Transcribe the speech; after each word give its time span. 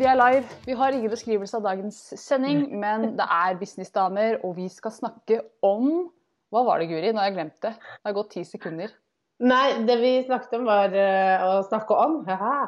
Vi 0.00 0.08
er 0.08 0.16
live. 0.16 0.46
Vi 0.64 0.76
har 0.76 0.96
ingen 0.96 1.12
beskrivelse 1.12 1.58
av 1.58 1.66
dagens 1.68 1.98
sending, 2.18 2.64
men 2.80 3.12
det 3.18 3.26
er 3.26 3.58
businessdamer, 3.60 4.38
og 4.46 4.56
vi 4.56 4.70
skal 4.72 4.94
snakke 4.96 5.42
om 5.66 6.08
Hva 6.50 6.64
var 6.66 6.80
det, 6.82 6.88
Guri? 6.90 7.12
Nå 7.12 7.20
har 7.20 7.28
jeg 7.28 7.36
glemt 7.36 7.58
det. 7.62 7.76
Det 7.78 8.08
har 8.08 8.14
gått 8.16 8.32
ti 8.34 8.40
sekunder. 8.42 8.90
Nei, 9.46 9.66
det 9.86 10.00
vi 10.00 10.16
snakket 10.24 10.56
om 10.58 10.64
var 10.66 10.90
uh, 10.90 11.44
å 11.46 11.52
snakke 11.68 11.94
om 11.94 12.16
haha, 12.26 12.64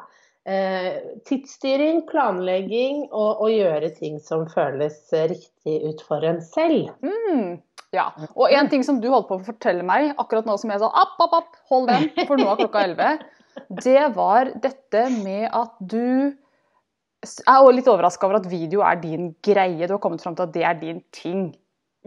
uh, 0.47 0.93
tidsstyring, 1.27 2.05
planlegging 2.07 3.09
og 3.09 3.43
å 3.43 3.49
gjøre 3.51 3.91
ting 3.96 4.21
som 4.23 4.45
føles 4.52 5.01
riktig 5.33 5.80
ut 5.83 6.05
for 6.07 6.23
en 6.29 6.39
selv. 6.46 6.93
Mm, 7.02 7.59
ja. 7.96 8.07
Og 8.37 8.55
en 8.55 8.71
ting 8.71 8.87
som 8.87 9.02
du 9.02 9.09
holdt 9.11 9.27
på 9.33 9.41
å 9.41 9.49
fortelle 9.49 9.83
meg 9.89 10.13
akkurat 10.15 10.46
nå 10.46 10.55
som 10.63 10.71
jeg 10.71 10.85
sa 10.85 10.93
app, 11.02 11.19
app, 11.27 11.37
app, 11.43 11.59
hold 11.73 11.91
den, 11.91 12.07
for 12.23 12.39
nå 12.39 12.46
er 12.52 12.63
klokka 12.63 12.87
elleve, 12.87 13.11
det 13.89 14.07
var 14.15 14.55
dette 14.63 15.09
med 15.19 15.51
at 15.51 15.74
du 15.83 16.39
jeg 17.23 17.46
er 17.46 17.60
også 17.62 17.74
litt 17.76 17.90
overraska 17.90 18.26
over 18.26 18.40
at 18.40 18.48
video 18.51 18.82
er 18.87 18.98
din 19.02 19.32
greie. 19.46 19.87
Du 19.87 19.95
har 19.95 20.02
kommet 20.02 20.23
fram 20.24 20.34
til 20.38 20.48
at 20.48 20.54
det 20.54 20.65
er 20.66 20.78
din 20.80 21.02
ting. 21.15 21.52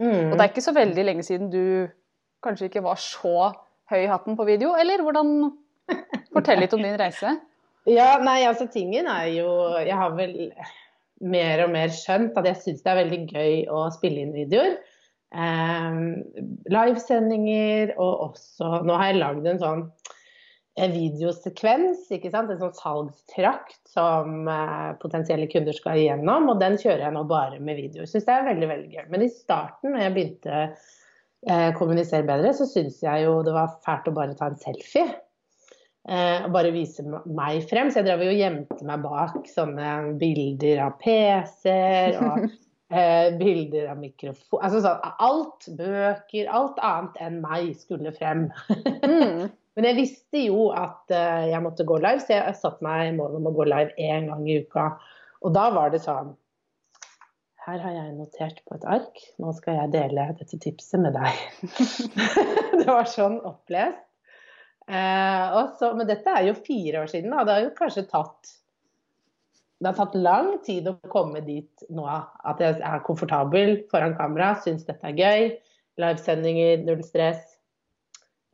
Mm. 0.00 0.30
Og 0.30 0.34
det 0.34 0.42
er 0.42 0.50
ikke 0.50 0.64
så 0.64 0.74
veldig 0.76 1.04
lenge 1.08 1.24
siden 1.24 1.48
du 1.52 1.88
kanskje 2.44 2.68
ikke 2.68 2.84
var 2.84 3.00
så 3.00 3.52
høy 3.90 4.02
i 4.02 4.10
hatten 4.10 4.36
på 4.36 4.44
video, 4.48 4.74
eller 4.76 5.02
hvordan 5.04 5.30
Fortell 6.34 6.58
litt 6.60 6.74
om 6.76 6.82
din 6.84 6.98
reise. 7.00 7.36
Ja, 7.86 8.16
nei, 8.18 8.40
altså 8.42 8.64
tingen 8.66 9.06
er 9.06 9.28
jo 9.30 9.46
Jeg 9.78 9.94
har 9.94 10.16
vel 10.16 10.32
mer 11.22 11.60
og 11.62 11.68
mer 11.70 11.92
skjønt 11.94 12.34
at 12.34 12.48
jeg 12.50 12.58
syns 12.58 12.80
det 12.82 12.90
er 12.90 12.98
veldig 12.98 13.18
gøy 13.30 13.52
å 13.70 13.84
spille 13.94 14.24
inn 14.24 14.32
videoer. 14.34 14.74
Eh, 15.30 16.00
livesendinger 16.74 17.92
og 17.94 18.24
også 18.26 18.82
Nå 18.88 18.98
har 18.98 19.12
jeg 19.12 19.20
lagd 19.20 19.46
en 19.46 19.62
sånn 19.62 19.84
en 20.76 20.92
videosekvens, 20.92 22.04
ikke 22.12 22.30
sant? 22.32 22.50
en 22.52 22.60
sånn 22.60 22.76
salgstrakt 22.76 23.78
som 23.88 24.44
eh, 24.52 24.90
potensielle 25.00 25.48
kunder 25.48 25.76
skal 25.76 26.02
igjennom. 26.02 26.50
Og 26.52 26.60
den 26.60 26.76
kjører 26.80 27.06
jeg 27.06 27.16
nå 27.16 27.24
bare 27.30 27.60
med 27.60 27.80
video. 27.80 28.04
Jeg 28.04 28.12
syns 28.12 28.28
det 28.28 28.34
er 28.34 28.48
veldig 28.50 28.68
veldig 28.74 28.90
gøy. 28.92 29.06
Men 29.14 29.24
i 29.24 29.30
starten, 29.32 29.94
når 29.94 30.04
jeg 30.04 30.16
begynte 30.16 30.58
å 30.58 30.66
eh, 31.48 31.70
kommunisere 31.78 32.28
bedre, 32.28 32.52
så 32.58 32.68
syns 32.68 33.00
jeg 33.04 33.24
jo 33.24 33.38
det 33.46 33.56
var 33.56 33.78
fælt 33.86 34.12
å 34.12 34.16
bare 34.20 34.36
ta 34.36 34.50
en 34.52 34.60
selfie. 34.60 35.08
Eh, 36.06 36.44
og 36.44 36.52
bare 36.54 36.76
vise 36.76 37.02
meg 37.08 37.64
frem. 37.72 37.88
Så 37.88 38.02
jeg 38.02 38.10
drev 38.10 38.28
og 38.28 38.38
gjemte 38.38 38.86
meg 38.86 39.08
bak 39.08 39.48
sånne 39.50 39.96
bilder 40.20 40.84
av 40.90 41.00
PC-er 41.00 42.20
og 42.20 42.48
eh, 42.92 43.32
bilder 43.40 43.94
av 43.96 43.98
mikrofon 44.04 44.60
Altså 44.60 44.84
sånn 44.84 45.12
alt, 45.24 45.70
bøker, 45.80 46.52
alt 46.52 46.84
annet 46.84 47.22
enn 47.24 47.40
meg 47.48 47.72
skulle 47.80 48.12
frem. 48.14 48.50
Men 49.76 49.90
jeg 49.90 49.98
visste 49.98 50.40
jo 50.40 50.70
at 50.72 51.12
uh, 51.12 51.44
jeg 51.50 51.60
måtte 51.64 51.84
gå 51.88 51.98
live, 52.00 52.22
så 52.24 52.38
jeg 52.38 52.56
satte 52.56 52.84
meg 52.84 53.12
mål 53.18 53.36
om 53.38 53.50
å 53.50 53.54
gå 53.58 53.68
live 53.68 53.92
én 54.00 54.30
gang 54.30 54.48
i 54.48 54.58
uka. 54.64 54.88
Og 55.44 55.52
da 55.52 55.68
var 55.74 55.92
det 55.92 56.00
sånn 56.04 56.32
Her 57.66 57.82
har 57.82 57.92
jeg 57.92 58.14
notert 58.16 58.62
på 58.64 58.76
et 58.78 58.86
ark, 58.88 59.22
nå 59.42 59.52
skal 59.56 59.80
jeg 59.82 59.92
dele 59.96 60.28
dette 60.38 60.58
tipset 60.62 61.02
med 61.02 61.16
deg. 61.18 61.40
det 62.78 62.86
var 62.88 63.08
sånn 63.10 63.40
opplest. 63.44 64.00
Uh, 64.86 65.66
så, 65.76 65.90
men 65.98 66.06
dette 66.06 66.30
er 66.30 66.46
jo 66.46 66.54
fire 66.62 67.02
år 67.02 67.10
siden, 67.10 67.34
da. 67.34 67.42
Det 67.42 67.56
har 67.56 67.66
jo 67.66 67.74
kanskje 67.76 68.06
tatt 68.08 68.54
det 69.76 69.90
har 69.90 69.96
tatt 69.98 70.14
lang 70.16 70.54
tid 70.64 70.86
å 70.88 70.94
komme 71.12 71.42
dit 71.44 71.82
nå 71.92 72.06
at 72.08 72.62
jeg 72.64 72.78
er 72.80 73.02
komfortabel 73.04 73.74
foran 73.90 74.14
kamera, 74.16 74.54
syns 74.64 74.86
dette 74.86 75.10
er 75.10 75.18
gøy. 75.18 75.50
Livesendinger, 76.00 76.80
null 76.86 77.02
stress 77.04 77.55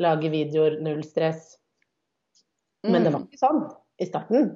lage 0.02 0.30
videoer, 0.32 0.78
null 0.84 1.02
stress. 1.06 1.54
Men 2.86 3.04
det 3.04 3.12
var 3.12 3.22
mm. 3.22 3.28
ikke 3.28 3.42
sånn 3.42 3.62
i 4.02 4.08
starten. 4.08 4.50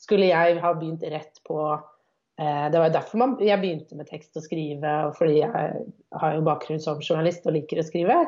Skulle 0.00 0.28
jeg 0.30 0.60
ha 0.62 0.74
begynt 0.76 1.04
rett 1.12 1.40
på 1.48 1.58
eh, 1.72 2.66
Det 2.72 2.80
var 2.80 2.92
derfor 2.92 3.20
man, 3.20 3.34
jeg 3.44 3.60
begynte 3.60 3.96
med 3.98 4.08
tekst 4.08 4.36
og 4.40 4.44
skrive, 4.44 4.94
fordi 5.16 5.40
jeg 5.42 5.72
har 6.22 6.36
jo 6.36 6.44
bakgrunn 6.46 6.82
som 6.82 7.02
journalist 7.04 7.48
og 7.48 7.56
liker 7.56 7.82
å 7.82 7.86
skrive. 7.86 8.20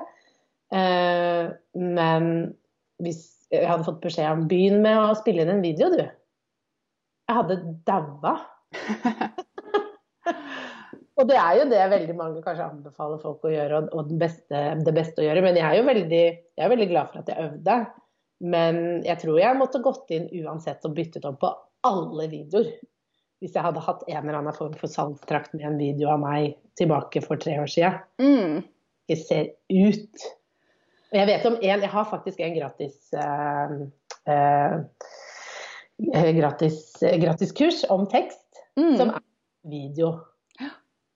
Eh, 0.72 1.52
men 1.76 2.32
hvis 3.02 3.22
jeg 3.52 3.68
hadde 3.68 3.86
fått 3.88 4.02
beskjed 4.04 4.30
om 4.32 4.46
begynn 4.48 4.80
med 4.84 4.96
å 4.96 5.16
spille 5.18 5.44
inn 5.44 5.52
en 5.58 5.64
video, 5.64 5.92
du. 5.92 6.04
Jeg 7.28 7.38
hadde 7.38 7.60
daua. 7.88 8.38
Og 11.22 11.28
det 11.30 11.36
er 11.38 11.56
jo 11.60 11.66
det 11.70 11.82
veldig 11.92 12.14
mange 12.18 12.40
kanskje 12.42 12.64
anbefaler 12.66 13.20
folk 13.22 13.44
å 13.46 13.52
gjøre, 13.52 13.84
og 13.94 14.08
det 14.10 14.16
beste, 14.18 14.62
det 14.82 14.94
beste 14.96 15.22
å 15.22 15.26
gjøre. 15.28 15.44
Men 15.44 15.58
jeg 15.60 15.68
er 15.68 15.76
jo 15.78 15.84
veldig, 15.86 16.22
jeg 16.58 16.64
er 16.66 16.72
veldig 16.72 16.88
glad 16.90 17.12
for 17.12 17.22
at 17.22 17.30
jeg 17.30 17.44
øvde. 17.46 17.76
Men 18.52 18.80
jeg 19.06 19.20
tror 19.22 19.38
jeg 19.38 19.58
måtte 19.60 19.82
gått 19.84 20.10
inn 20.16 20.26
uansett 20.42 20.82
og 20.88 20.96
byttet 20.96 21.28
om 21.28 21.36
på 21.38 21.52
alle 21.86 22.26
videoer. 22.32 22.72
Hvis 23.42 23.54
jeg 23.54 23.62
hadde 23.62 23.84
hatt 23.86 24.02
en 24.08 24.18
eller 24.18 24.40
annen 24.40 24.56
form 24.56 24.74
for 24.78 24.90
salgstrakt 24.90 25.54
med 25.54 25.66
en 25.68 25.78
video 25.78 26.10
av 26.10 26.18
meg 26.22 26.56
tilbake 26.78 27.22
for 27.22 27.38
tre 27.42 27.54
år 27.62 27.70
siden. 27.70 28.02
Mm. 28.22 28.66
Det 29.10 29.18
ser 29.22 29.52
ut. 29.70 30.26
Og 31.12 31.20
jeg 31.20 31.28
vet 31.28 31.46
om 31.46 31.58
en 31.60 31.86
Jeg 31.86 31.92
har 31.92 32.10
faktisk 32.10 32.42
en 32.42 32.54
gratis 32.56 33.14
eh, 33.14 33.78
eh, 34.34 34.76
gratis, 36.38 36.82
gratis 37.22 37.54
kurs 37.54 37.82
om 37.94 38.08
tekst, 38.10 38.42
mm. 38.78 38.94
som 38.98 39.14
er 39.14 39.22
video. 39.70 40.16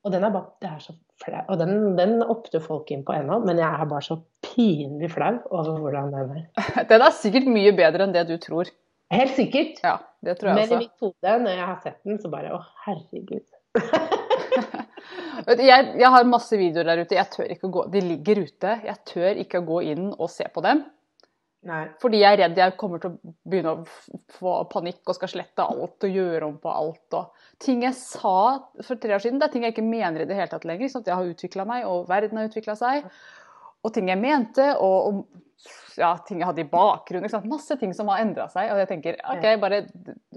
Og 0.06 0.12
den 0.14 0.22
er 0.22 0.30
bare 0.30 0.52
det 0.62 0.68
er 0.70 0.82
så 0.84 0.94
flau. 1.24 1.42
Og 1.50 1.58
den, 1.58 1.72
den 1.98 2.20
opter 2.22 2.62
folk 2.62 2.90
inn 2.94 3.02
på 3.06 3.14
ennå, 3.16 3.40
men 3.42 3.58
jeg 3.58 3.66
er 3.66 3.88
bare 3.90 4.04
så 4.06 4.20
pinlig 4.46 5.10
flau 5.10 5.34
over 5.50 5.80
hvordan 5.82 6.12
den 6.14 6.34
er. 6.38 6.44
Den 6.92 7.02
er 7.02 7.14
sikkert 7.16 7.48
mye 7.50 7.72
bedre 7.74 8.06
enn 8.06 8.14
det 8.14 8.26
du 8.28 8.36
tror. 8.42 8.70
Helt 9.10 9.34
sikkert. 9.34 9.80
Ja, 9.82 9.98
det 10.24 10.36
tror 10.38 10.52
jeg 10.52 10.56
men 10.58 10.64
også. 10.64 10.76
i 10.76 10.84
mitt 10.84 11.04
hode, 11.04 11.34
når 11.42 11.52
jeg 11.54 11.66
har 11.66 11.78
sett 11.82 11.98
den, 12.06 12.18
så 12.22 12.30
bare 12.30 12.54
å, 12.54 12.60
herregud. 12.86 13.44
jeg, 15.70 15.82
jeg, 16.00 16.10
har 16.14 16.26
masse 16.26 16.58
videoer 16.58 16.90
der 16.90 17.02
ute. 17.04 17.18
Jeg 17.18 17.30
tør 17.34 17.52
ikke 17.54 17.68
å 17.68 17.74
gå, 17.76 17.84
De 17.94 18.02
ligger 18.02 18.42
ute. 18.46 18.78
Jeg 18.86 19.02
tør 19.10 19.42
ikke 19.42 19.62
å 19.62 19.66
gå 19.66 19.82
inn 19.92 20.08
og 20.14 20.30
se 20.32 20.46
på 20.50 20.64
dem. 20.66 20.82
Nei. 21.66 21.82
Fordi 21.98 22.20
jeg 22.20 22.36
er 22.36 22.40
redd 22.44 22.58
jeg 22.60 22.74
kommer 22.78 23.00
til 23.02 23.14
å 23.14 23.32
begynne 23.48 23.72
å 23.74 24.34
få 24.36 24.52
panikk 24.70 25.02
og 25.10 25.16
skal 25.18 25.32
slette 25.32 25.64
alt 25.66 26.06
og 26.06 26.18
gjøre 26.18 26.46
om 26.46 26.58
på 26.62 26.70
alt. 26.70 27.16
Og 27.18 27.62
ting 27.62 27.82
jeg 27.82 27.96
sa 27.98 28.36
for 28.84 29.00
tre 29.02 29.16
år 29.16 29.24
siden, 29.24 29.40
det 29.42 29.48
er 29.48 29.54
ting 29.56 29.66
jeg 29.66 29.74
ikke 29.74 29.86
mener 29.86 30.22
i 30.22 30.28
det 30.28 30.38
hele 30.38 30.52
tatt 30.52 30.66
lenger. 30.68 30.92
Sånn 30.92 31.06
jeg 31.06 31.16
har 31.18 31.32
utvikla 31.32 31.66
meg, 31.68 31.88
og 31.90 32.06
verden 32.10 32.38
har 32.38 32.50
utvikla 32.50 32.76
seg. 32.78 33.08
Og 33.82 33.94
ting 33.94 34.10
jeg 34.12 34.20
mente, 34.22 34.68
og, 34.82 35.08
og 35.10 35.66
ja, 35.98 36.12
ting 36.28 36.42
jeg 36.42 36.50
hadde 36.50 36.62
i 36.62 36.70
bakgrunnen. 36.70 37.48
Masse 37.50 37.78
ting 37.80 37.94
som 37.96 38.12
har 38.12 38.22
endra 38.22 38.46
seg. 38.52 38.70
Og 38.70 38.82
jeg 38.84 38.90
tenker 38.92 39.18
OK, 39.34 39.48
bare 39.62 39.82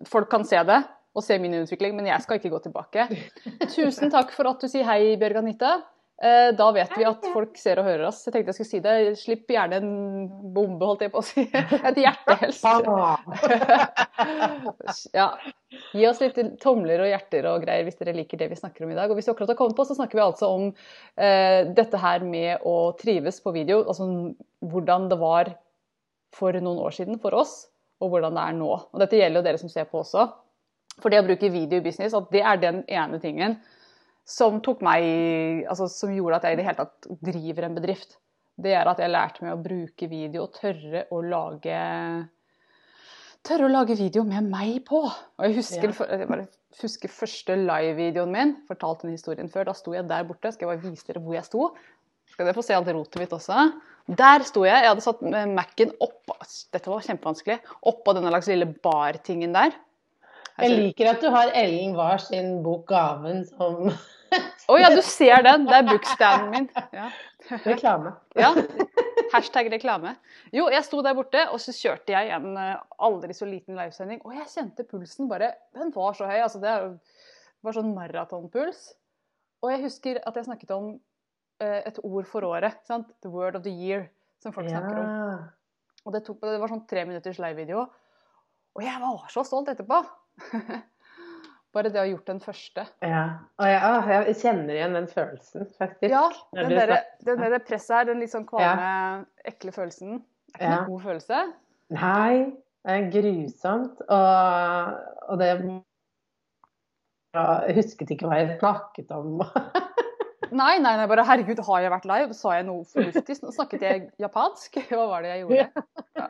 folk 0.09 0.31
kan 0.31 0.47
se 0.47 0.63
det 0.65 0.81
og 1.17 1.25
se 1.25 1.39
min 1.41 1.55
utvikling, 1.57 1.95
men 1.97 2.07
jeg 2.09 2.21
skal 2.23 2.37
ikke 2.39 2.51
gå 2.53 2.59
tilbake. 2.67 3.07
Tusen 3.75 4.13
takk 4.13 4.33
for 4.33 4.49
at 4.49 4.61
du 4.61 4.69
sier 4.71 4.85
hei, 4.87 5.15
Bjørg 5.19 5.41
Anita. 5.41 5.79
Eh, 6.21 6.55
da 6.55 6.71
vet 6.75 6.91
vi 6.99 7.05
at 7.07 7.23
folk 7.31 7.55
ser 7.55 7.79
og 7.79 7.85
hører 7.87 8.09
oss. 8.09 8.25
Jeg 8.27 8.33
tenkte 8.33 8.51
jeg 8.51 8.57
skulle 8.57 8.73
si 8.73 8.79
det. 8.83 8.95
Slipp 9.21 9.51
gjerne 9.53 9.77
en 9.79 9.91
bombe, 10.51 10.83
holdt 10.83 11.05
jeg 11.05 11.13
på 11.13 11.21
å 11.21 11.25
si. 11.25 11.45
Et 11.89 11.99
hjerte 12.03 12.35
helst. 12.41 12.65
ja. 15.19 15.29
Gi 15.95 16.03
oss 16.09 16.19
litt 16.19 16.39
tomler 16.59 17.05
og 17.05 17.07
hjerter 17.07 17.47
og 17.53 17.63
greier 17.63 17.87
hvis 17.87 17.99
dere 18.01 18.17
liker 18.17 18.41
det 18.41 18.49
vi 18.51 18.59
snakker 18.59 18.83
om 18.83 18.91
i 18.91 18.99
dag. 18.99 19.07
Og 19.07 19.15
hvis 19.15 19.29
du 19.29 19.31
akkurat 19.31 19.53
har 19.53 19.59
kommet 19.61 19.79
på, 19.79 19.87
så 19.87 19.95
snakker 19.95 20.19
vi 20.19 20.25
altså 20.25 20.45
om 20.57 20.63
eh, 20.67 21.71
dette 21.77 21.97
her 22.03 22.19
med 22.27 22.67
å 22.67 22.91
trives 22.99 23.39
på 23.45 23.55
video. 23.55 23.85
Altså 23.85 24.03
hvordan 24.59 25.07
det 25.07 25.19
var 25.23 25.55
for 26.35 26.51
noen 26.59 26.83
år 26.83 26.91
siden 26.99 27.15
for 27.23 27.31
oss, 27.39 27.71
og 28.03 28.11
hvordan 28.11 28.35
det 28.35 28.43
er 28.43 28.59
nå. 28.59 28.71
Og 28.75 28.97
dette 29.01 29.17
gjelder 29.17 29.39
jo 29.39 29.47
dere 29.47 29.61
som 29.61 29.71
ser 29.71 29.87
på 29.87 30.03
også. 30.03 30.27
For 30.99 31.07
det 31.13 31.23
å 31.23 31.27
bruke 31.31 31.53
video 31.53 31.79
i 31.79 31.85
business, 31.85 32.11
at 32.11 32.27
det 32.33 32.43
er 32.43 32.59
den 32.59 32.83
ene 32.91 33.23
tingen 33.23 33.55
som 34.29 34.59
tok 34.65 34.83
meg 34.85 35.65
altså, 35.69 35.89
Som 35.91 36.13
gjorde 36.13 36.39
at 36.39 36.47
jeg 36.47 36.57
i 36.57 36.59
det 36.59 36.67
hele 36.67 36.83
tatt 36.83 37.07
driver 37.25 37.65
en 37.67 37.77
bedrift. 37.77 38.19
Det 38.59 38.75
er 38.75 38.89
at 38.91 38.99
jeg 39.01 39.11
lærte 39.11 39.45
meg 39.45 39.55
å 39.55 39.63
bruke 39.63 40.09
video 40.11 40.45
og 40.45 40.53
tørre 40.59 41.07
å 41.15 41.21
lage 41.23 41.79
Tørre 43.47 43.69
å 43.69 43.71
lage 43.71 43.95
video 43.95 44.25
med 44.27 44.49
meg 44.51 44.81
på. 44.87 44.99
Og 45.07 45.45
jeg 45.45 45.55
husker, 45.61 45.93
ja. 45.95 46.17
jeg 46.19 46.27
bare 46.27 46.49
husker 46.81 47.11
første 47.13 47.55
live-videoen 47.55 48.33
min. 48.33 48.51
Fortalte 48.67 49.07
den 49.07 49.15
historien 49.15 49.47
før. 49.49 49.69
Da 49.69 49.75
sto 49.79 49.93
jeg 49.95 50.09
der 50.09 50.27
borte. 50.27 50.51
Skal 50.51 50.67
jeg 50.67 50.73
bare 50.73 50.91
vise 50.91 51.07
dere 51.07 51.23
hvor 51.23 51.37
jeg 51.37 51.47
sto? 51.47 51.69
Skal 52.33 52.49
dere 52.49 52.57
få 52.57 52.65
se 52.67 52.75
alt 52.75 52.91
rotet 52.91 53.21
mitt 53.23 53.35
også? 53.37 53.69
Der 54.19 54.43
sto 54.43 54.65
jeg. 54.67 54.83
Jeg 54.83 54.91
hadde 54.91 55.05
satt 55.05 55.23
Mac-en 55.55 55.95
oppå 56.03 56.35
Dette 56.75 56.91
var 56.91 57.07
kjempevanskelig. 57.07 57.61
Oppå 57.93 58.17
denne 58.17 58.33
slags 58.35 58.51
lille 58.51 58.67
bar-tingen 58.83 59.55
der. 59.55 59.71
Jeg 60.59 60.75
liker 60.75 61.13
at 61.13 61.23
du 61.23 61.29
har 61.31 61.53
Ellen 61.55 61.95
Wars 61.95 62.27
sin 62.27 62.57
bok 62.65 62.89
'Gaven' 62.91 63.45
som 63.47 63.93
Å 64.71 64.77
ja, 64.79 64.89
du 64.93 65.01
ser 65.05 65.41
den! 65.45 65.65
Det 65.67 65.75
er 65.79 65.85
bookstanden 65.87 66.49
min. 66.53 66.67
Ja. 66.93 67.09
Reklame. 67.65 68.13
ja. 68.37 68.51
Hashtag 69.33 69.67
reklame. 69.71 70.15
Jo, 70.55 70.67
jeg 70.73 70.81
sto 70.87 71.01
der 71.05 71.13
borte, 71.17 71.41
og 71.53 71.59
så 71.61 71.73
kjørte 71.75 72.13
jeg 72.15 72.31
en 72.33 72.47
eh, 72.57 72.79
aldri 73.05 73.33
så 73.37 73.45
liten 73.45 73.77
livesending. 73.77 74.21
Og 74.25 74.33
jeg 74.33 74.47
kjente 74.49 74.85
pulsen 74.89 75.29
bare 75.29 75.51
Den 75.77 75.91
var 75.93 76.17
så 76.17 76.25
høy. 76.29 76.39
Altså, 76.41 76.61
det 76.63 76.73
var 77.65 77.75
sånn 77.77 77.91
maratonpuls. 77.93 78.87
Og 79.61 79.73
jeg 79.73 79.83
husker 79.83 80.21
at 80.25 80.37
jeg 80.39 80.47
snakket 80.47 80.71
om 80.73 80.91
uh, 80.95 81.79
et 81.83 81.97
ord 82.07 82.25
for 82.29 82.47
året. 82.47 82.79
Sant? 82.87 83.09
The 83.21 83.29
word 83.33 83.57
of 83.59 83.65
the 83.65 83.73
year, 83.73 84.07
som 84.41 84.53
folk 84.55 84.69
Ja. 84.69 84.79
snakker 84.79 85.01
om. 85.03 85.47
Og 86.07 86.15
det, 86.15 86.23
tok, 86.25 86.39
det 86.47 86.61
var 86.61 86.71
sånn 86.71 86.85
tre 86.89 87.03
minutters 87.05 87.41
livevideo. 87.43 87.83
Og 88.79 88.85
jeg 88.85 89.01
var 89.03 89.25
så 89.33 89.43
stolt 89.45 89.69
etterpå. 89.73 89.99
Bare 91.75 91.91
det 91.93 91.99
å 91.99 92.03
ha 92.05 92.09
gjort 92.09 92.25
den 92.31 92.39
første. 92.41 92.83
Ja. 93.05 93.23
Og 93.61 93.67
jeg, 93.69 93.81
å, 93.85 94.21
jeg 94.25 94.37
kjenner 94.39 94.73
igjen 94.73 94.95
den 94.97 95.07
følelsen, 95.11 95.67
faktisk. 95.77 96.09
Ja, 96.09 96.23
den 96.57 96.71
der, 96.73 96.95
den 97.27 97.43
der 97.43 97.59
presset 97.61 97.93
her, 97.99 98.07
den 98.09 98.23
litt 98.23 98.31
sånn 98.33 98.47
kvalme, 98.49 99.25
ekle 99.45 99.73
følelsen. 99.75 100.15
Det 100.49 100.57
er 100.57 100.63
ikke 100.63 100.65
Ja. 100.65 100.79
noen 100.79 100.89
god 100.95 101.03
følelse. 101.05 101.43
Nei, 101.93 102.33
det 102.87 102.95
er 102.95 103.05
grusomt. 103.13 104.01
Og, 104.09 104.97
og 105.29 105.37
det 105.43 105.51
Jeg 107.37 107.75
husket 107.77 108.11
ikke 108.15 108.29
hva 108.31 108.39
jeg 108.41 108.55
snakket 108.59 109.11
om. 109.13 109.43
Nei, 110.49 110.79
nei, 110.81 110.95
nei, 110.97 111.03
bare 111.05 111.21
herregud, 111.27 111.59
har 111.67 111.83
jeg 111.83 111.91
vært 111.93 112.05
live? 112.09 112.33
Sa 112.33 112.55
jeg 112.57 112.65
noe 112.65 112.81
fornuftig? 112.89 113.35
Snakket 113.53 113.83
jeg 113.85 113.99
japansk? 114.17 114.79
Hva 114.89 115.03
var 115.11 115.21
det 115.21 115.29
jeg 115.35 115.43
gjorde? 115.43 115.83
Ja. 116.17 116.25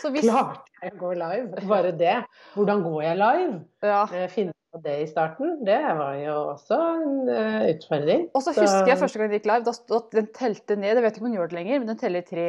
Så 0.00 0.08
hvis 0.14 0.24
Klarte 0.24 0.86
jeg 0.86 0.94
å 0.94 1.00
gå 1.02 1.10
live? 1.20 1.60
Bare 1.68 1.90
det. 1.92 2.14
Hvordan 2.54 2.80
går 2.86 3.02
jeg 3.04 3.18
live? 3.20 3.58
ja. 3.84 3.98
Finne 4.32 4.56
på 4.70 4.80
det 4.84 4.96
i 5.02 5.06
starten, 5.10 5.56
det 5.66 5.78
var 5.98 6.14
jo 6.20 6.34
også 6.52 6.76
en 7.02 7.14
uh, 7.26 7.62
utfordring. 7.72 8.26
Og 8.36 8.44
så 8.44 8.54
husker 8.54 8.92
jeg 8.92 9.00
første 9.00 9.18
gang 9.18 9.32
det 9.32 9.40
gikk 9.40 9.48
live, 9.50 9.66
da 9.66 9.74
stod 9.74 9.96
at 9.98 10.18
den 10.18 10.28
telte 10.36 10.76
ned. 10.78 10.92
Jeg 10.94 11.04
vet 11.04 11.16
ikke 11.16 11.24
om 11.24 11.30
den 11.30 11.38
gjør 11.38 11.50
det 11.50 11.58
lenger, 11.58 11.80
men 11.80 11.90
den 11.90 12.00
teller 12.00 12.26
tre, 12.28 12.46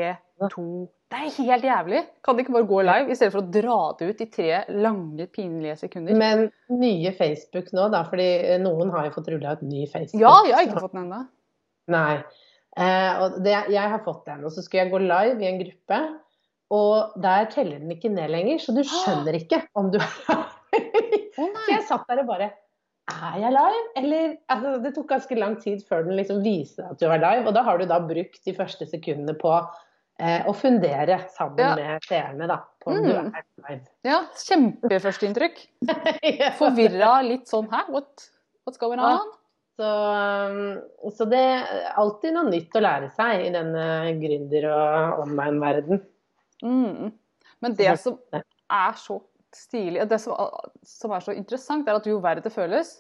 to 0.54 0.66
Det 1.12 1.18
er 1.18 1.34
helt 1.38 1.66
jævlig! 1.66 2.04
Kan 2.26 2.38
det 2.38 2.46
ikke 2.46 2.56
bare 2.58 2.70
gå 2.70 2.84
live, 2.88 3.10
i 3.10 3.18
stedet 3.18 3.34
for 3.34 3.42
å 3.42 3.54
dra 3.58 3.80
det 4.00 4.12
ut 4.12 4.24
i 4.24 4.30
tre 4.38 4.62
lange, 4.86 5.28
pinlige 5.34 5.80
sekunder? 5.82 6.22
Men 6.22 6.46
nye 6.78 7.16
Facebook 7.18 7.74
nå, 7.76 7.90
da, 7.94 8.06
fordi 8.10 8.30
noen 8.62 8.94
har 8.94 9.10
jo 9.10 9.18
fått 9.18 9.34
rulla 9.34 9.58
ut 9.58 9.66
ny 9.66 9.88
Facebook. 9.90 10.22
Ja, 10.22 10.38
jeg 10.48 10.58
har 10.60 10.70
ikke 10.70 10.86
fått 10.86 10.96
den 10.96 11.06
ennå. 11.08 11.26
Nei. 11.92 12.22
Eh, 12.80 13.14
og 13.20 13.42
det, 13.44 13.58
jeg 13.74 13.94
har 13.96 14.06
fått 14.06 14.24
den. 14.30 14.46
Og 14.46 14.54
så 14.54 14.64
skulle 14.64 14.86
jeg 14.86 14.94
gå 14.94 15.02
live 15.04 15.42
i 15.42 15.50
en 15.50 15.62
gruppe, 15.66 16.02
og 16.72 17.20
der 17.20 17.50
teller 17.52 17.82
den 17.82 17.92
ikke 17.98 18.14
ned 18.14 18.32
lenger, 18.32 18.62
så 18.64 18.78
du 18.78 18.86
skjønner 18.88 19.36
ikke 19.42 19.66
om 19.76 19.90
du. 19.92 20.00
Å 20.00 20.42
Så 20.72 21.70
jeg 21.72 21.84
satt 21.88 22.08
der 22.10 22.22
og 22.24 22.28
bare 22.32 22.50
Er 23.12 23.38
jeg 23.42 23.52
live? 23.52 23.84
Eller 24.00 24.36
altså, 24.52 24.74
Det 24.84 24.94
tok 24.96 25.08
ganske 25.10 25.38
lang 25.40 25.56
tid 25.62 25.82
før 25.88 26.06
den 26.08 26.16
liksom 26.20 26.42
viste 26.46 26.86
at 26.88 27.00
du 27.02 27.08
var 27.12 27.20
live, 27.22 27.48
og 27.50 27.56
da 27.58 27.64
har 27.68 27.78
du 27.82 27.86
da 27.90 27.98
brukt 28.00 28.40
de 28.48 28.54
første 28.56 28.88
sekundene 28.88 29.34
på 29.42 29.52
eh, 30.22 30.46
å 30.48 30.54
fundere 30.56 31.18
sammen 31.34 31.60
Ja. 31.60 31.76
med 31.76 32.06
seerne 32.08 32.48
da, 32.48 32.60
på 32.84 32.92
om 32.94 33.04
du 33.04 33.10
Mm. 33.12 33.34
er 33.36 33.44
live. 33.68 33.86
Ja, 34.06 34.20
Kjempeførsteinntrykk. 34.38 35.62
Ja. 36.40 36.52
Forvirra 36.60 37.22
litt 37.26 37.48
sånn 37.50 37.68
Hæ, 37.72 37.88
what, 37.90 38.30
what's 38.68 38.78
going 38.80 39.00
Ja. 39.02 39.18
on? 39.18 39.32
Så, 39.80 39.88
um, 40.52 41.12
så 41.16 41.26
det 41.32 41.40
er 41.42 41.94
alltid 41.98 42.34
noe 42.36 42.50
nytt 42.52 42.76
å 42.78 42.82
lære 42.84 43.10
seg 43.16 43.48
i 43.48 43.52
denne 43.56 43.86
gründer- 44.22 44.68
og 44.70 45.24
online-verden. 45.24 46.02
Mm. 46.62 47.12
Men 47.62 47.74
det 47.80 47.96
som 48.00 48.20
er 48.32 48.94
så 49.00 49.22
stilig, 49.56 50.04
det 50.10 50.20
som, 50.24 50.38
som 50.88 51.14
er 51.16 51.24
så 51.26 51.36
interessant, 51.36 51.88
er 51.88 52.00
at 52.00 52.08
jo 52.08 52.22
verre 52.24 52.44
det 52.44 52.54
føles 52.54 53.00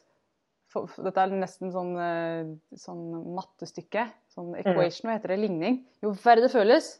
for, 0.72 0.88
for 0.88 1.08
Dette 1.08 1.24
er 1.24 1.34
nesten 1.36 1.72
sånn, 1.74 1.92
eh, 2.00 2.52
sånn 2.80 3.04
mattestykke, 3.36 4.06
sånn 4.32 4.54
equation, 4.60 5.10
hva 5.10 5.18
heter 5.18 5.34
det, 5.34 5.42
ligning. 5.44 5.82
Jo 6.04 6.14
verre 6.24 6.46
det 6.46 6.52
føles, 6.54 6.94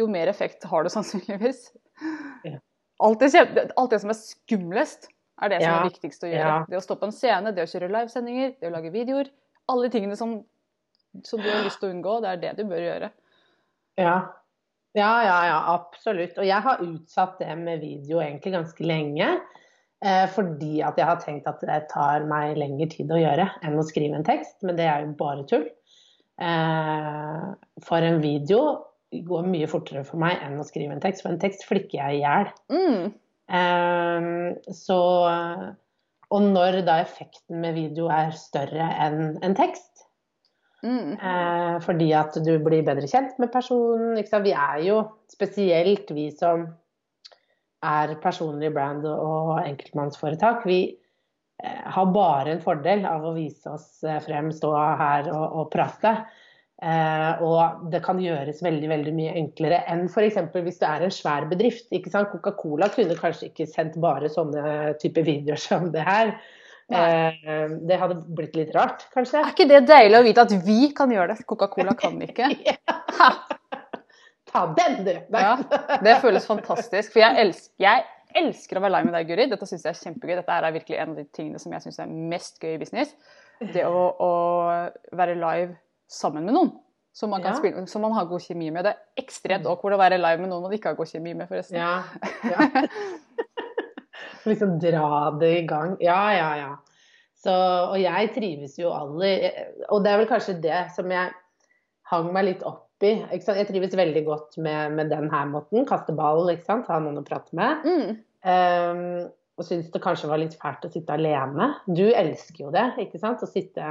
jo 0.00 0.08
mer 0.10 0.30
effekt 0.32 0.66
har 0.70 0.86
det 0.86 0.92
sannsynligvis. 0.96 1.68
Alt 3.00 3.22
det, 3.22 3.30
alt 3.80 3.94
det 3.94 4.00
som 4.02 4.12
er 4.12 4.18
skumlest, 4.18 5.08
er 5.40 5.52
det 5.52 5.62
som 5.62 5.78
er 5.78 5.86
viktigst 5.88 6.26
å 6.26 6.28
gjøre. 6.28 6.56
Det 6.68 6.76
å 6.76 6.84
stå 6.84 6.98
på 7.00 7.08
en 7.08 7.14
scene, 7.16 7.54
det 7.56 7.64
å 7.64 7.70
kjøre 7.70 7.88
livesendinger, 7.94 8.56
det 8.60 8.68
å 8.68 8.74
lage 8.74 8.92
videoer. 8.92 9.30
Alle 9.72 9.88
tingene 9.92 10.18
som, 10.18 10.34
som 11.24 11.40
du 11.40 11.48
har 11.48 11.62
lyst 11.64 11.80
til 11.80 11.88
å 11.88 11.94
unngå, 11.94 12.18
det 12.24 12.34
er 12.34 12.42
det 12.42 12.52
du 12.58 12.66
bør 12.68 12.84
gjøre. 12.84 13.08
Ja. 14.00 14.16
Ja, 14.98 15.10
ja, 15.22 15.38
ja, 15.46 15.58
absolutt. 15.76 16.38
Og 16.38 16.46
jeg 16.46 16.66
har 16.66 16.82
utsatt 16.82 17.38
det 17.42 17.54
med 17.60 17.82
video 17.82 18.20
egentlig 18.22 18.54
ganske 18.56 18.86
lenge. 18.86 19.32
Eh, 20.00 20.24
fordi 20.32 20.80
at 20.80 20.96
jeg 20.96 21.06
har 21.06 21.18
tenkt 21.20 21.48
at 21.50 21.60
det 21.60 21.82
tar 21.90 22.24
meg 22.28 22.56
lengre 22.56 22.88
tid 22.88 23.10
å 23.12 23.20
gjøre 23.20 23.50
enn 23.66 23.76
å 23.78 23.84
skrive 23.86 24.16
en 24.16 24.26
tekst. 24.26 24.56
Men 24.64 24.78
det 24.78 24.88
er 24.88 25.04
jo 25.04 25.16
bare 25.18 25.44
tull. 25.50 25.66
Eh, 26.40 27.50
for 27.84 28.06
en 28.06 28.22
video 28.22 28.62
går 29.10 29.50
mye 29.50 29.68
fortere 29.68 30.02
for 30.08 30.22
meg 30.22 30.40
enn 30.46 30.58
å 30.60 30.66
skrive 30.66 30.96
en 30.96 31.04
tekst. 31.04 31.22
For 31.26 31.34
en 31.34 31.42
tekst 31.42 31.66
flikker 31.68 32.00
jeg 32.00 32.18
i 32.18 32.24
hjel. 32.24 32.50
Mm. 32.72 33.12
Eh, 33.60 34.74
så 34.74 35.00
Og 36.30 36.44
når 36.46 36.84
da 36.86 37.00
effekten 37.02 37.58
med 37.58 37.74
video 37.74 38.06
er 38.14 38.30
større 38.38 38.86
enn 39.02 39.32
en 39.42 39.56
tekst, 39.58 39.89
Mm. 40.80 41.12
Eh, 41.12 41.74
fordi 41.84 42.08
at 42.16 42.36
du 42.40 42.54
blir 42.64 42.84
bedre 42.86 43.08
kjent 43.10 43.36
med 43.42 43.52
personen. 43.52 44.16
Vi 44.16 44.54
er 44.54 44.84
jo, 44.86 45.02
spesielt 45.32 46.12
vi 46.16 46.30
som 46.32 46.68
er 47.86 48.16
personlig 48.20 48.72
brand 48.74 49.06
og 49.08 49.60
enkeltmannsforetak, 49.62 50.66
vi 50.68 50.80
eh, 51.62 51.80
har 51.94 52.12
bare 52.12 52.54
en 52.54 52.62
fordel 52.64 53.06
av 53.08 53.24
å 53.24 53.34
vise 53.36 53.72
oss 53.72 54.04
eh, 54.04 54.20
frem, 54.24 54.52
stå 54.52 54.74
her 55.00 55.30
og, 55.32 55.46
og 55.62 55.72
prate. 55.72 56.14
Eh, 56.80 57.42
og 57.44 57.90
det 57.92 58.00
kan 58.04 58.20
gjøres 58.20 58.62
veldig 58.64 58.88
veldig 58.88 59.12
mye 59.12 59.34
enklere 59.36 59.82
enn 59.92 60.06
f.eks. 60.08 60.38
hvis 60.54 60.80
det 60.80 60.88
er 60.88 61.04
en 61.04 61.12
svær 61.12 61.48
bedrift. 61.50 61.92
Coca-Cola 61.92 62.88
kunne 62.92 63.18
kanskje 63.18 63.50
ikke 63.50 63.68
sendt 63.68 64.00
bare 64.00 64.32
sånne 64.32 64.94
type 65.02 65.24
videoer 65.26 65.60
som 65.60 65.90
det 65.92 66.06
her. 66.06 66.36
Eh, 66.90 67.74
det 67.86 67.98
hadde 68.00 68.16
blitt 68.34 68.56
litt 68.58 68.72
rart, 68.74 69.04
kanskje. 69.14 69.38
Er 69.44 69.52
ikke 69.52 69.68
det 69.70 69.84
deilig 69.88 70.18
å 70.18 70.24
vite 70.26 70.42
at 70.42 70.54
vi 70.66 70.88
kan 70.96 71.12
gjøre 71.14 71.34
det? 71.36 71.44
Coca-Cola 71.46 71.94
kan 71.98 72.16
ikke. 72.26 72.48
Ta 74.50 74.64
den, 74.74 75.04
du! 75.06 75.12
Ja, 75.36 75.52
det 76.02 76.16
føles 76.24 76.48
fantastisk. 76.50 77.12
For 77.14 77.22
jeg 77.22 77.38
elsker, 77.44 77.74
jeg 77.84 78.06
elsker 78.40 78.78
å 78.78 78.82
være 78.82 78.96
live 78.96 79.10
med 79.10 79.14
deg, 79.20 79.28
Guri. 79.30 79.46
Dette 79.52 79.68
syns 79.70 79.84
jeg 79.86 79.94
er 79.94 80.00
kjempegøy. 80.00 80.34
Dette 80.40 80.56
er 80.56 80.74
virkelig 80.74 80.98
en 80.98 81.12
av 81.14 81.20
de 81.20 81.26
tingene 81.36 81.62
som 81.62 81.76
jeg 81.76 81.84
syns 81.86 82.00
er 82.02 82.10
mest 82.34 82.58
gøy 82.62 82.74
i 82.74 82.80
business. 82.82 83.14
Det 83.60 83.84
å, 83.86 84.04
å 84.18 84.30
være 85.14 85.36
live 85.38 85.76
sammen 86.10 86.48
med 86.48 86.56
noen. 86.58 86.72
Som 87.14 87.32
man, 87.34 87.42
kan 87.42 87.52
Ja. 87.52 87.58
spille, 87.58 87.86
som 87.90 88.02
man 88.06 88.12
har 88.14 88.26
god 88.30 88.42
kjemi 88.42 88.70
med. 88.70 88.86
Det 88.86 88.92
er 88.94 89.22
ekstremt 89.24 89.66
awkward 89.66 89.96
å 89.96 89.98
være 90.02 90.18
live 90.18 90.42
med 90.42 90.50
noen 90.50 90.62
man 90.66 90.74
ikke 90.74 90.92
har 90.92 90.98
god 90.98 91.10
kjemi 91.10 91.34
med, 91.34 91.50
forresten. 91.50 91.78
Ja. 91.78 92.02
ja. 92.54 92.86
liksom 94.50 94.78
dra 94.82 95.30
det 95.40 95.50
i 95.58 95.66
gang. 95.68 95.96
Ja, 96.04 96.22
ja, 96.36 96.50
ja. 96.60 96.70
Så, 97.40 97.52
og 97.92 97.96
jeg 97.96 98.34
trives 98.34 98.74
jo 98.76 98.90
aller 98.92 99.46
Og 99.88 100.02
det 100.04 100.10
er 100.10 100.18
vel 100.20 100.28
kanskje 100.28 100.58
det 100.60 100.80
som 100.92 101.08
jeg 101.08 101.32
hang 102.10 102.28
meg 102.34 102.48
litt 102.50 102.64
opp 102.68 103.04
i. 103.06 103.14
Jeg 103.32 103.68
trives 103.70 103.96
veldig 103.96 104.22
godt 104.26 104.58
med, 104.60 104.96
med 104.98 105.08
den 105.12 105.30
her 105.32 105.46
måten. 105.48 105.86
Kaste 105.88 106.12
ball, 106.16 106.42
ikke 106.52 106.66
sant. 106.66 106.90
Ha 106.90 106.98
noen 107.00 107.22
å 107.22 107.24
prate 107.24 107.56
med. 107.56 107.86
Mm. 107.86 108.18
Um, 108.44 109.30
og 109.60 109.66
syns 109.68 109.88
det 109.92 110.02
kanskje 110.04 110.28
var 110.28 110.40
litt 110.42 110.56
fælt 110.60 110.84
å 110.84 110.90
sitte 110.92 111.16
alene. 111.16 111.70
Du 111.88 112.06
elsker 112.08 112.66
jo 112.66 112.74
det, 112.74 112.86
ikke 113.04 113.20
sant? 113.22 113.44
Å 113.44 113.48
sitte 113.48 113.86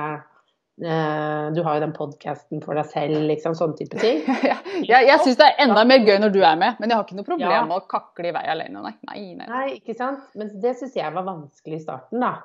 Du 0.80 1.60
har 1.66 1.76
jo 1.76 1.82
den 1.84 1.92
podkasten 1.96 2.62
for 2.64 2.78
deg 2.80 2.86
selv, 2.88 3.18
liksom. 3.28 3.56
Sånne 3.58 3.76
type 3.80 4.00
ting. 4.00 4.22
jeg 4.92 5.08
jeg 5.10 5.20
syns 5.26 5.40
det 5.42 5.48
er 5.50 5.64
enda 5.66 5.84
mer 5.88 6.06
gøy 6.08 6.20
når 6.24 6.32
du 6.36 6.40
er 6.46 6.56
med, 6.62 6.78
men 6.80 6.90
jeg 6.94 6.96
har 7.00 7.04
ikke 7.08 7.18
noe 7.20 7.28
problem 7.28 7.52
Ja. 7.52 7.64
med 7.68 7.76
å 7.82 7.88
kakle 7.92 8.30
i 8.32 8.36
vei 8.36 8.46
alene. 8.54 8.84
Nei, 8.86 8.94
nei. 9.10 9.24
nei. 9.42 9.48
Nei, 9.50 9.66
ikke 9.82 9.96
sant? 9.98 10.24
Men 10.40 10.54
det 10.64 10.76
syns 10.80 10.96
jeg 10.96 11.12
var 11.18 11.28
vanskelig 11.28 11.82
i 11.82 11.84
starten, 11.84 12.24
da. 12.24 12.38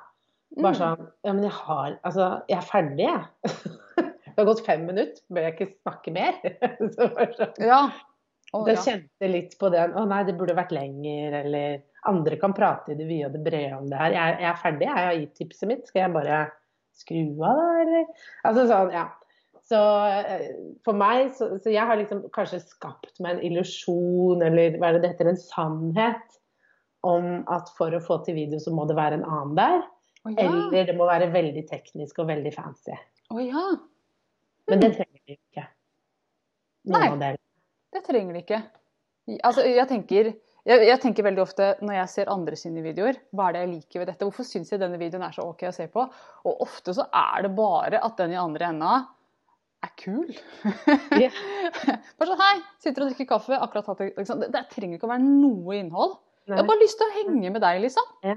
Bare 0.55 0.73
Mm. 0.75 0.79
sånn 0.79 1.07
Ja, 1.25 1.33
men 1.33 1.43
jeg 1.43 1.51
har 1.51 1.95
Altså, 2.05 2.25
jeg 2.47 2.57
er 2.57 2.67
ferdig, 2.69 3.07
jeg. 3.07 3.23
Det 4.35 4.43
har 4.43 4.45
gått 4.49 4.65
fem 4.65 4.81
minutter, 4.85 5.21
bør 5.31 5.45
jeg 5.47 5.53
ikke 5.55 5.73
snakke 5.79 6.11
mer? 6.11 6.33
Så 6.95 7.07
bare 7.15 7.31
sånn. 7.39 7.55
Ja. 7.63 7.79
Å, 8.53 8.61
ja. 8.67 8.75
kjente 8.83 9.29
litt 9.31 9.55
på 9.59 9.69
den 9.71 9.95
Å 9.95 10.03
nei, 10.07 10.23
det 10.27 10.35
burde 10.37 10.55
vært 10.55 10.71
lenger, 10.75 11.39
eller 11.45 11.81
andre 12.05 12.35
kan 12.39 12.53
prate 12.53 12.91
i 12.91 12.95
det 12.99 13.07
vide 13.07 13.29
og 13.29 13.33
det 13.33 13.41
brede 13.47 13.77
om 13.79 13.87
det 13.89 13.97
her. 13.97 14.11
Jeg, 14.13 14.35
jeg 14.43 14.49
er 14.51 14.59
ferdig, 14.61 14.87
jeg 14.91 15.07
har 15.07 15.15
gitt 15.21 15.33
tipset 15.39 15.67
mitt. 15.71 15.87
Skal 15.87 16.01
jeg 16.03 16.13
bare 16.13 16.41
skru 16.95 17.21
av, 17.35 17.59
da, 17.59 17.69
eller? 17.83 18.09
Altså 18.47 18.65
sånn, 18.71 18.91
ja. 18.95 19.05
Så 19.65 19.79
eh, 20.05 20.47
for 20.85 20.97
meg, 20.97 21.31
så, 21.37 21.49
så 21.61 21.73
jeg 21.73 21.89
har 21.89 21.97
liksom 21.97 22.27
kanskje 22.35 22.61
skapt 22.61 23.17
meg 23.23 23.37
en 23.37 23.45
illusjon, 23.47 24.43
eller 24.45 24.77
hva 24.77 24.91
er 24.91 24.97
det 24.97 25.05
det 25.05 25.13
heter, 25.15 25.31
en 25.31 25.41
sannhet 25.41 26.39
om 27.05 27.41
at 27.53 27.69
for 27.77 27.93
å 27.93 28.01
få 28.03 28.19
til 28.25 28.37
video, 28.37 28.61
så 28.61 28.73
må 28.73 28.85
det 28.89 28.97
være 28.97 29.19
en 29.19 29.27
annen 29.27 29.57
der. 29.57 29.83
Oh, 30.25 30.33
ja. 30.33 30.45
Eller 30.47 30.87
det 30.89 30.95
må 30.97 31.09
være 31.09 31.29
veldig 31.33 31.65
teknisk 31.69 32.21
og 32.21 32.29
veldig 32.31 32.53
fancy. 32.53 32.95
Oh, 33.33 33.41
ja. 33.41 33.65
Men 34.69 34.81
det 34.81 34.95
trenger 34.97 35.21
vi 35.21 35.37
ikke. 35.37 35.67
Noen 36.89 37.21
Nei. 37.21 37.35
Det 37.93 38.01
trenger 38.05 38.35
de 38.35 38.41
ikke. 38.41 38.61
Altså, 39.45 39.65
jeg 39.65 39.87
tenker 39.89 40.31
jeg, 40.65 40.81
jeg, 40.87 40.97
tenker 41.01 41.27
veldig 41.27 41.43
ofte 41.43 41.65
når 41.85 41.99
jeg 41.99 42.11
ser 42.11 42.31
andre 42.33 42.57
sine 42.57 42.81
videoer, 42.81 43.19
hva 43.35 43.49
er 43.49 43.55
det 43.55 43.59
jeg 43.61 43.71
liker 43.73 44.01
ved 44.01 44.09
dette? 44.09 44.25
Hvorfor 44.25 44.47
syns 44.47 44.71
jeg 44.73 44.81
denne 44.81 44.97
videoen 45.01 45.25
er 45.27 45.35
så 45.35 45.45
ok 45.45 45.67
å 45.69 45.75
se 45.75 45.85
på? 45.93 46.05
Og 46.49 46.63
ofte 46.65 46.95
så 46.97 47.05
er 47.13 47.45
det 47.45 47.51
bare 47.57 48.01
at 48.01 48.17
den 48.17 48.33
i 48.33 48.39
andre 48.41 48.71
enda 48.73 48.95
er 49.85 49.93
kul. 50.01 50.31
Yeah. 51.13 51.35
bare 52.17 52.31
sånn 52.31 52.41
hei, 52.41 52.55
sitter 52.81 53.05
og 53.05 53.11
drikker 53.11 53.29
kaffe, 53.35 53.59
akkurat 53.61 53.91
hatt 53.93 54.01
liksom. 54.07 54.41
det, 54.41 54.49
det 54.55 54.65
trenger 54.71 54.97
ikke 54.97 55.09
å 55.09 55.13
være 55.13 55.27
noe 55.27 55.77
innhold. 55.77 56.17
Nei. 56.45 56.55
Jeg 56.55 56.61
har 56.63 56.69
bare 56.71 56.81
lyst 56.81 56.99
til 57.01 57.09
å 57.09 57.15
henge 57.19 57.53
med 57.53 57.61
deg, 57.61 57.83
liksom. 57.85 58.09
Ja. 58.25 58.35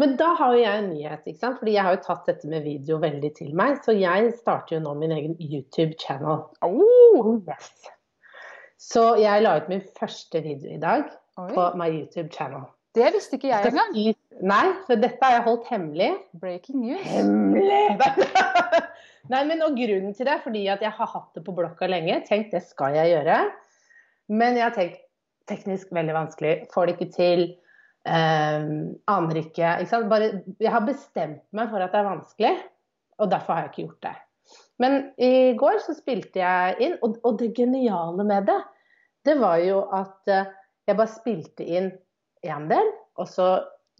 Men 0.00 0.18
da 0.18 0.32
har 0.38 0.56
jo 0.56 0.60
jeg 0.62 0.82
en 0.82 0.90
nyhet, 0.90 1.24
ikke 1.28 1.42
sant? 1.42 1.58
fordi 1.60 1.76
jeg 1.76 1.86
har 1.86 1.96
jo 1.96 2.02
tatt 2.06 2.28
dette 2.30 2.50
med 2.50 2.66
video 2.66 2.98
veldig 3.02 3.30
til 3.36 3.54
meg. 3.58 3.78
Så 3.84 3.94
jeg 3.94 4.34
starter 4.38 4.78
jo 4.78 4.82
nå 4.88 4.94
min 4.98 5.14
egen 5.14 5.38
YouTube-channel. 5.38 6.44
Oh, 6.66 7.32
yes. 7.46 7.90
Så 8.80 9.02
jeg 9.20 9.42
la 9.44 9.58
ut 9.60 9.68
min 9.70 9.82
første 9.98 10.40
video 10.42 10.72
i 10.72 10.80
dag 10.80 11.10
Oi. 11.38 11.50
på 11.54 11.66
my 11.78 11.88
YouTube-channel. 11.92 12.66
Det 12.94 13.12
visste 13.14 13.38
ikke 13.38 13.52
jeg 13.52 13.70
engang. 13.70 13.92
Nei, 14.50 14.64
for 14.88 14.98
dette 14.98 15.22
har 15.22 15.36
jeg 15.36 15.44
holdt 15.46 15.68
hemmelig. 15.70 16.08
Breaking 16.42 16.80
news. 16.82 17.04
Hemmelig! 17.06 18.00
Nei, 19.30 19.44
men 19.46 19.62
og 19.62 19.76
grunnen 19.78 20.16
til 20.16 20.26
det 20.26 20.32
er 20.34 20.42
fordi 20.42 20.64
at 20.72 20.82
jeg 20.82 20.90
har 20.96 21.10
hatt 21.12 21.36
det 21.36 21.44
på 21.46 21.54
blokka 21.54 21.86
lenge. 21.90 22.18
Tenkt 22.26 22.54
det 22.56 22.64
skal 22.66 22.96
jeg 22.98 23.12
gjøre. 23.12 23.38
Men 24.32 24.58
jeg 24.58 24.64
har 24.66 24.74
tenkt 24.74 25.04
teknisk 25.50 25.92
veldig 25.94 26.16
vanskelig. 26.16 26.54
Får 26.74 26.88
det 26.88 26.96
ikke 26.96 27.12
til. 27.14 27.44
Um, 28.00 28.96
aner 29.12 29.42
ikke. 29.42 29.76
ikke 29.84 30.02
Bare, 30.10 30.32
jeg 30.58 30.72
har 30.72 30.86
bestemt 30.86 31.44
meg 31.54 31.70
for 31.70 31.84
at 31.84 31.92
det 31.92 32.00
er 32.00 32.08
vanskelig, 32.08 32.52
og 33.20 33.30
derfor 33.30 33.54
har 33.54 33.66
jeg 33.66 33.72
ikke 33.72 33.82
gjort 33.84 34.06
det. 34.08 34.14
Men 34.80 34.94
i 35.20 35.32
går 35.60 35.82
så 35.84 35.94
spilte 35.94 36.40
jeg 36.40 36.78
inn, 36.86 36.94
og, 37.04 37.18
og 37.28 37.36
det 37.42 37.52
geniale 37.58 38.24
med 38.24 38.48
det, 38.48 38.56
det 39.28 39.36
var 39.38 39.60
jo 39.60 39.82
at 39.92 40.32
uh, 40.32 40.48
jeg 40.90 40.98
bare 40.98 41.12
spilte 41.12 41.66
inn 41.66 41.90
én 42.46 42.70
del, 42.70 42.94
og 43.20 43.28
så 43.28 43.50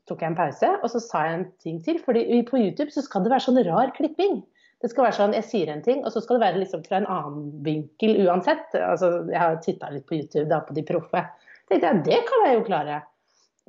tok 0.08 0.22
jeg 0.22 0.32
en 0.32 0.38
pause, 0.38 0.70
og 0.80 0.88
så 0.92 1.02
sa 1.02 1.26
jeg 1.26 1.36
en 1.38 1.48
ting 1.62 1.82
til. 1.84 2.00
fordi 2.04 2.42
på 2.48 2.58
YouTube 2.58 2.90
så 2.90 3.04
skal 3.04 3.24
det 3.24 3.32
være 3.32 3.46
sånn 3.46 3.62
rar 3.68 3.92
klipping. 3.96 4.40
Det 4.80 4.88
skal 4.90 5.04
være 5.04 5.18
sånn, 5.18 5.34
Jeg 5.36 5.44
sier 5.44 5.68
en 5.68 5.82
ting, 5.84 6.04
og 6.04 6.12
så 6.12 6.22
skal 6.24 6.38
det 6.38 6.46
være 6.46 6.62
liksom 6.62 6.84
fra 6.86 7.00
en 7.00 7.06
annen 7.06 7.50
vinkel 7.64 8.16
uansett. 8.26 8.72
Altså, 8.74 9.28
Jeg 9.28 9.38
har 9.38 9.60
titta 9.60 9.90
litt 9.90 10.06
på 10.08 10.16
YouTube 10.16 10.48
da, 10.48 10.60
på 10.60 10.74
de 10.74 10.82
proffe. 10.82 11.26
tenkte 11.68 11.86
jeg, 11.86 12.04
Det 12.04 12.20
kan 12.28 12.46
jeg 12.46 12.56
jo 12.56 12.64
klare. 12.64 13.02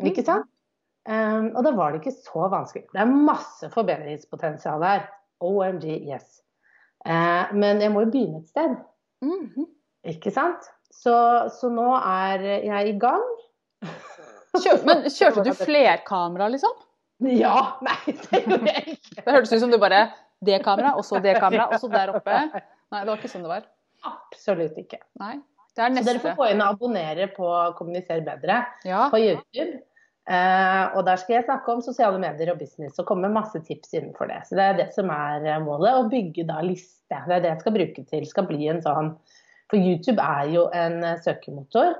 Ikke 0.01 0.23
sant? 0.23 0.47
Um, 1.09 1.49
og 1.57 1.63
da 1.65 1.71
var 1.73 1.91
det 1.91 2.01
ikke 2.01 2.13
så 2.13 2.47
vanskelig. 2.47 2.85
Det 2.93 3.01
er 3.01 3.09
masse 3.09 3.69
forbedringspotensial 3.73 4.83
her. 4.85 5.09
OMG, 5.41 5.85
yes. 6.05 6.41
Uh, 7.01 7.49
men 7.57 7.81
jeg 7.81 7.91
må 7.91 8.05
jo 8.05 8.11
begynne 8.13 8.39
et 8.39 8.47
sted. 8.47 8.75
Mm 9.21 9.49
-hmm. 9.49 9.67
Ikke 10.03 10.31
sant? 10.31 10.69
Så, 10.91 11.15
så, 11.55 11.69
nå 11.71 11.87
er 11.97 12.45
jeg 12.67 12.93
i 12.93 12.95
gang. 12.99 13.27
Kjør, 14.61 14.81
men 14.87 15.05
kjørte 15.07 15.45
du 15.47 15.53
flerkamera, 15.55 16.49
liksom? 16.51 16.73
Ja. 17.29 17.77
Nei, 17.85 17.99
det 18.09 18.41
gjorde 18.43 18.73
jeg 18.73 18.97
ikke. 18.97 19.21
Det 19.25 19.29
hørtes 19.29 19.53
ut 19.53 19.61
som 19.63 19.71
du 19.71 19.77
bare 19.81 20.01
Det 20.41 20.57
kamera, 20.65 20.95
og 20.97 21.05
så 21.05 21.19
det 21.21 21.35
kamera, 21.37 21.67
og 21.69 21.79
så 21.79 21.87
der 21.91 22.11
oppe. 22.15 22.39
Nei, 22.91 23.03
det 23.03 23.07
var 23.11 23.19
ikke 23.19 23.29
sånn 23.29 23.45
det 23.45 23.51
var. 23.51 23.67
Absolutt 24.09 24.77
ikke. 24.81 24.97
Nei, 25.21 25.35
det 25.77 25.83
er 25.85 25.93
neste. 25.93 26.03
Så 26.03 26.09
dere 26.09 26.23
får 26.23 26.39
gå 26.39 26.47
inn 26.49 26.63
og 26.63 26.73
abonnere 26.73 27.27
på 27.35 27.51
Kommuniser 27.77 28.23
bedre 28.25 28.63
ja. 28.87 29.05
på 29.13 29.21
YouTube. 29.21 29.83
Uh, 30.29 30.93
og 30.95 31.05
der 31.05 31.17
skal 31.21 31.39
jeg 31.39 31.45
snakke 31.47 31.73
om 31.73 31.79
sosiale 31.85 32.19
medier 32.21 32.51
og 32.53 32.59
business 32.61 32.99
og 33.01 33.07
komme 33.09 33.27
med 33.27 33.37
masse 33.37 33.61
tips 33.67 33.93
innenfor 33.97 34.29
det. 34.29 34.41
Så 34.47 34.57
det 34.57 34.65
er 34.65 34.79
det 34.79 34.89
som 34.97 35.13
er 35.13 35.45
målet. 35.61 35.93
Å 35.93 36.09
bygge 36.09 36.47
da 36.49 36.59
liste. 36.65 37.21
Det 37.27 37.37
er 37.37 37.45
det 37.45 37.53
jeg 37.53 37.61
skal 37.61 37.77
bruke 37.77 38.05
til. 38.09 38.27
Skal 38.29 38.49
bli 38.49 38.69
en 38.71 38.81
sånn 38.81 39.13
For 39.71 39.79
YouTube 39.79 40.19
er 40.21 40.49
jo 40.51 40.67
en 40.75 40.99
eh, 41.07 41.19
søkemotor. 41.23 41.95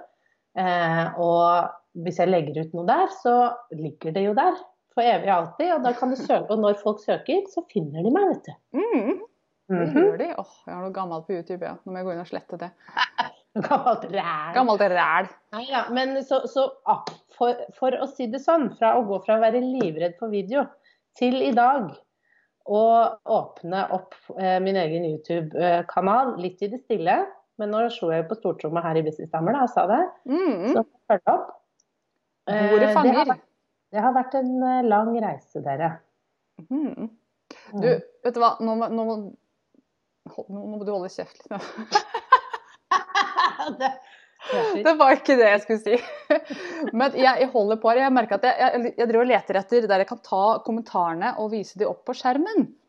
Uh, 0.51 1.19
og 1.23 2.03
hvis 2.03 2.17
jeg 2.19 2.27
legger 2.27 2.65
ut 2.65 2.73
noe 2.75 2.83
der, 2.89 3.05
så 3.21 3.35
ligger 3.71 4.11
det 4.15 4.25
jo 4.25 4.33
der 4.35 4.57
for 4.91 5.07
evig 5.07 5.29
og 5.29 5.35
alltid. 5.37 5.69
Og, 5.77 5.83
da 5.85 5.93
kan 5.95 6.11
du 6.11 6.19
søke, 6.19 6.47
og 6.51 6.59
når 6.59 6.79
folk 6.81 6.99
søker, 7.03 7.45
så 7.51 7.63
finner 7.71 8.03
de 8.03 8.11
meg, 8.13 8.33
vet 8.33 8.49
du. 8.49 8.81
Mm. 8.81 9.21
Det 9.71 9.85
mhm. 9.87 9.97
gjør 9.97 10.17
de. 10.19 10.29
Åh, 10.41 10.53
jeg 10.67 10.75
har 10.75 10.83
noe 10.83 10.95
gammelt 10.95 11.27
på 11.27 11.37
YouTube, 11.37 11.63
ja. 11.63 11.77
Nå 11.79 11.93
må 11.93 12.01
jeg 12.01 12.09
gå 12.09 12.15
inn 12.15 12.23
og 12.25 12.29
slette 12.29 12.59
det. 12.59 12.71
gammelt 13.69 14.05
ræl. 14.11 14.53
Gammelt 14.57 14.85
ræl. 14.91 15.31
Nei, 15.55 15.65
ja, 15.69 15.85
men 15.95 16.17
så, 16.27 16.43
så 16.51 16.67
for, 17.37 17.65
for, 17.77 17.95
å 17.95 18.07
si 18.11 18.27
det 18.31 18.43
sånn, 18.43 18.73
fra 18.79 18.97
å 18.99 19.05
gå 19.07 19.21
fra 19.25 19.39
å 19.39 19.43
være 19.43 19.63
livredd 19.63 20.17
for 20.19 20.33
video 20.33 20.67
til 21.19 21.39
i 21.43 21.53
dag 21.55 21.91
å 22.71 22.83
åpne 23.25 23.85
opp 23.95 24.15
eh, 24.37 24.59
min 24.63 24.77
egen 24.77 25.07
YouTube-kanal 25.07 26.35
litt 26.41 26.61
i 26.61 26.69
det 26.71 26.83
stille. 26.83 27.21
Men 27.61 27.69
nå 27.75 27.83
slo 27.93 28.07
jeg 28.09 28.25
på 28.25 28.33
stortrommet 28.39 28.81
her 28.87 28.97
i 28.97 29.03
Business 29.05 29.29
Stammer 29.29 29.53
og 29.61 29.69
sa 29.69 29.83
det. 29.89 30.01
Mm. 30.25 30.73
Så 30.73 30.81
følg 31.11 31.25
opp. 31.29 31.49
Bordet 32.49 32.87
er 32.87 32.93
fanger. 32.95 33.13
Det 33.13 33.19
har, 33.19 33.27
det 33.93 33.99
har, 34.05 34.13
vært 34.15 34.33
en 34.39 34.63
eh, 34.65 34.87
lang 34.87 35.11
reise, 35.21 35.61
dere. 35.61 35.89
Mm. 36.71 37.11
Du, 37.75 37.85
vet 37.85 38.33
du 38.33 38.39
hva, 38.41 38.55
nå 38.63 38.71
må, 38.79 38.85
nå 38.89 39.01
må, 39.05 39.15
nå 40.49 40.61
må 40.71 40.79
du 40.81 40.91
holde 40.93 41.09
kjeft 41.13 41.37
litt. 41.37 41.51
det, 43.81 43.91
det 44.81 44.93
var 44.97 45.11
ikke 45.19 45.37
det 45.37 45.49
jeg 45.51 45.61
skulle 45.67 45.85
si. 45.85 45.95
Men 46.97 47.13
jeg, 47.19 47.51
holder 47.53 47.77
på 47.81 47.89
her. 47.93 47.97
Jeg 48.07 48.17
merker 48.17 48.35
at 48.39 48.45
jeg, 48.49 48.55
jeg, 48.57 48.69
jeg 48.97 49.07
driver 49.11 49.25
og 49.27 49.33
leter 49.35 49.53
etter 49.61 49.85
der 49.91 50.01
jeg 50.01 50.09
kan 50.09 50.25
ta 50.25 50.45
kommentarene 50.65 51.29
og 51.37 51.53
vise 51.53 51.77
de 51.77 51.85
opp 51.89 52.01
på 52.09 52.13
skjermen. 52.17 52.80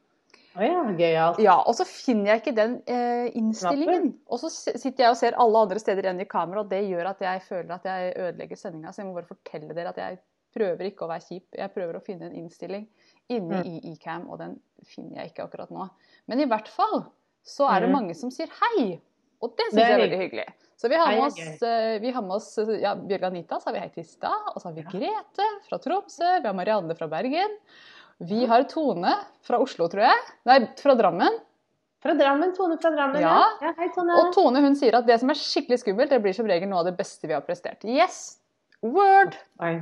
Oh 0.52 0.64
ja, 0.64 0.82
gøyalt. 0.97 1.38
Ja, 1.40 1.54
og 1.64 1.76
så 1.78 1.87
finner 1.88 2.35
jeg 2.35 2.42
ikke 2.42 2.54
den 2.56 2.75
eh, 2.90 3.30
innstillingen. 3.38 4.11
Og 4.28 4.42
så 4.42 4.50
sitter 4.52 5.06
jeg 5.06 5.14
og 5.14 5.18
ser 5.21 5.38
alle 5.40 5.62
andre 5.64 5.80
steder 5.80 6.11
enn 6.11 6.21
i 6.21 6.28
kamera, 6.28 6.64
og 6.64 6.73
det 6.73 6.82
gjør 6.85 7.09
at 7.14 7.25
jeg 7.25 7.44
føler 7.47 7.73
at 7.78 7.88
jeg 7.88 8.12
ødelegger 8.26 8.61
sendinga. 8.61 8.92
Så 8.92 9.02
jeg 9.02 9.09
må 9.09 9.16
bare 9.16 9.30
fortelle 9.30 9.76
dere 9.76 9.94
at 9.94 10.02
jeg 10.02 10.21
prøver 10.52 10.90
ikke 10.90 11.06
å 11.06 11.11
være 11.12 11.25
kjip. 11.25 11.47
Jeg 11.56 11.73
prøver 11.73 11.97
å 11.97 12.04
finne 12.04 12.28
en 12.28 12.37
innstilling 12.42 12.85
inne 13.32 13.62
mm. 13.62 13.71
i 13.71 13.94
Ecam, 13.94 14.26
og 14.28 14.42
den 14.42 14.59
finner 14.85 15.23
jeg 15.23 15.32
ikke 15.32 15.47
akkurat 15.47 15.73
nå. 15.73 15.88
Men 16.28 16.44
i 16.44 16.49
hvert 16.50 16.68
fall 16.68 17.06
så 17.47 17.71
er 17.73 17.85
det 17.85 17.88
mm. 17.88 17.97
mange 17.97 18.18
som 18.18 18.32
sier 18.35 18.52
hei, 18.61 18.99
og 19.42 19.56
det 19.59 19.71
syns 19.71 19.80
jeg 19.80 19.94
er 19.97 20.04
veldig 20.04 20.21
hyggelig. 20.21 20.50
Så 20.82 20.90
vi 20.90 20.99
har 20.99 21.12
med 21.14 21.25
oss, 21.28 21.62
eh, 21.62 21.97
vi 22.02 22.11
har 22.11 22.23
med 22.26 22.37
oss 22.37 22.50
ja, 22.82 22.92
Bjørg 22.99 23.25
Anita, 23.28 23.61
så 23.62 23.71
har 23.71 23.76
vi 23.76 23.82
hei 23.85 23.90
til 23.94 24.06
stad. 24.06 24.49
Og 24.52 24.59
så 24.59 24.68
har 24.68 24.76
vi 24.76 24.85
Grete 24.90 25.47
fra 25.68 25.78
Tromsø, 25.78 26.30
vi 26.42 26.50
har 26.50 26.56
Marianne 26.59 26.97
fra 26.99 27.06
Bergen. 27.11 27.54
Vi 28.23 28.45
har 28.47 28.62
Tone 28.71 29.17
fra 29.43 29.59
Oslo, 29.62 29.88
tror 29.91 30.05
jeg. 30.07 30.26
Nei, 30.47 30.59
fra 30.79 30.95
Drammen. 30.99 31.41
Fra 32.02 32.14
Drammen, 32.19 32.52
Tone 32.55 32.76
fra 32.79 32.91
Drammen. 32.95 33.23
Ja. 33.23 33.38
ja. 33.62 33.73
Hei, 33.79 33.88
Tone. 33.95 34.14
Og 34.19 34.31
Tone 34.35 34.62
hun 34.62 34.76
sier 34.79 34.95
at 34.99 35.09
det 35.09 35.17
som 35.23 35.31
er 35.33 35.38
skikkelig 35.38 35.81
skummelt, 35.83 36.12
det 36.12 36.21
blir 36.23 36.37
som 36.37 36.47
regel 36.50 36.71
noe 36.71 36.85
av 36.85 36.91
det 36.91 36.95
beste 36.99 37.26
vi 37.26 37.35
har 37.35 37.43
prestert. 37.47 37.83
Yes! 37.87 38.38
Word! 38.83 39.35
Nei. 39.62 39.75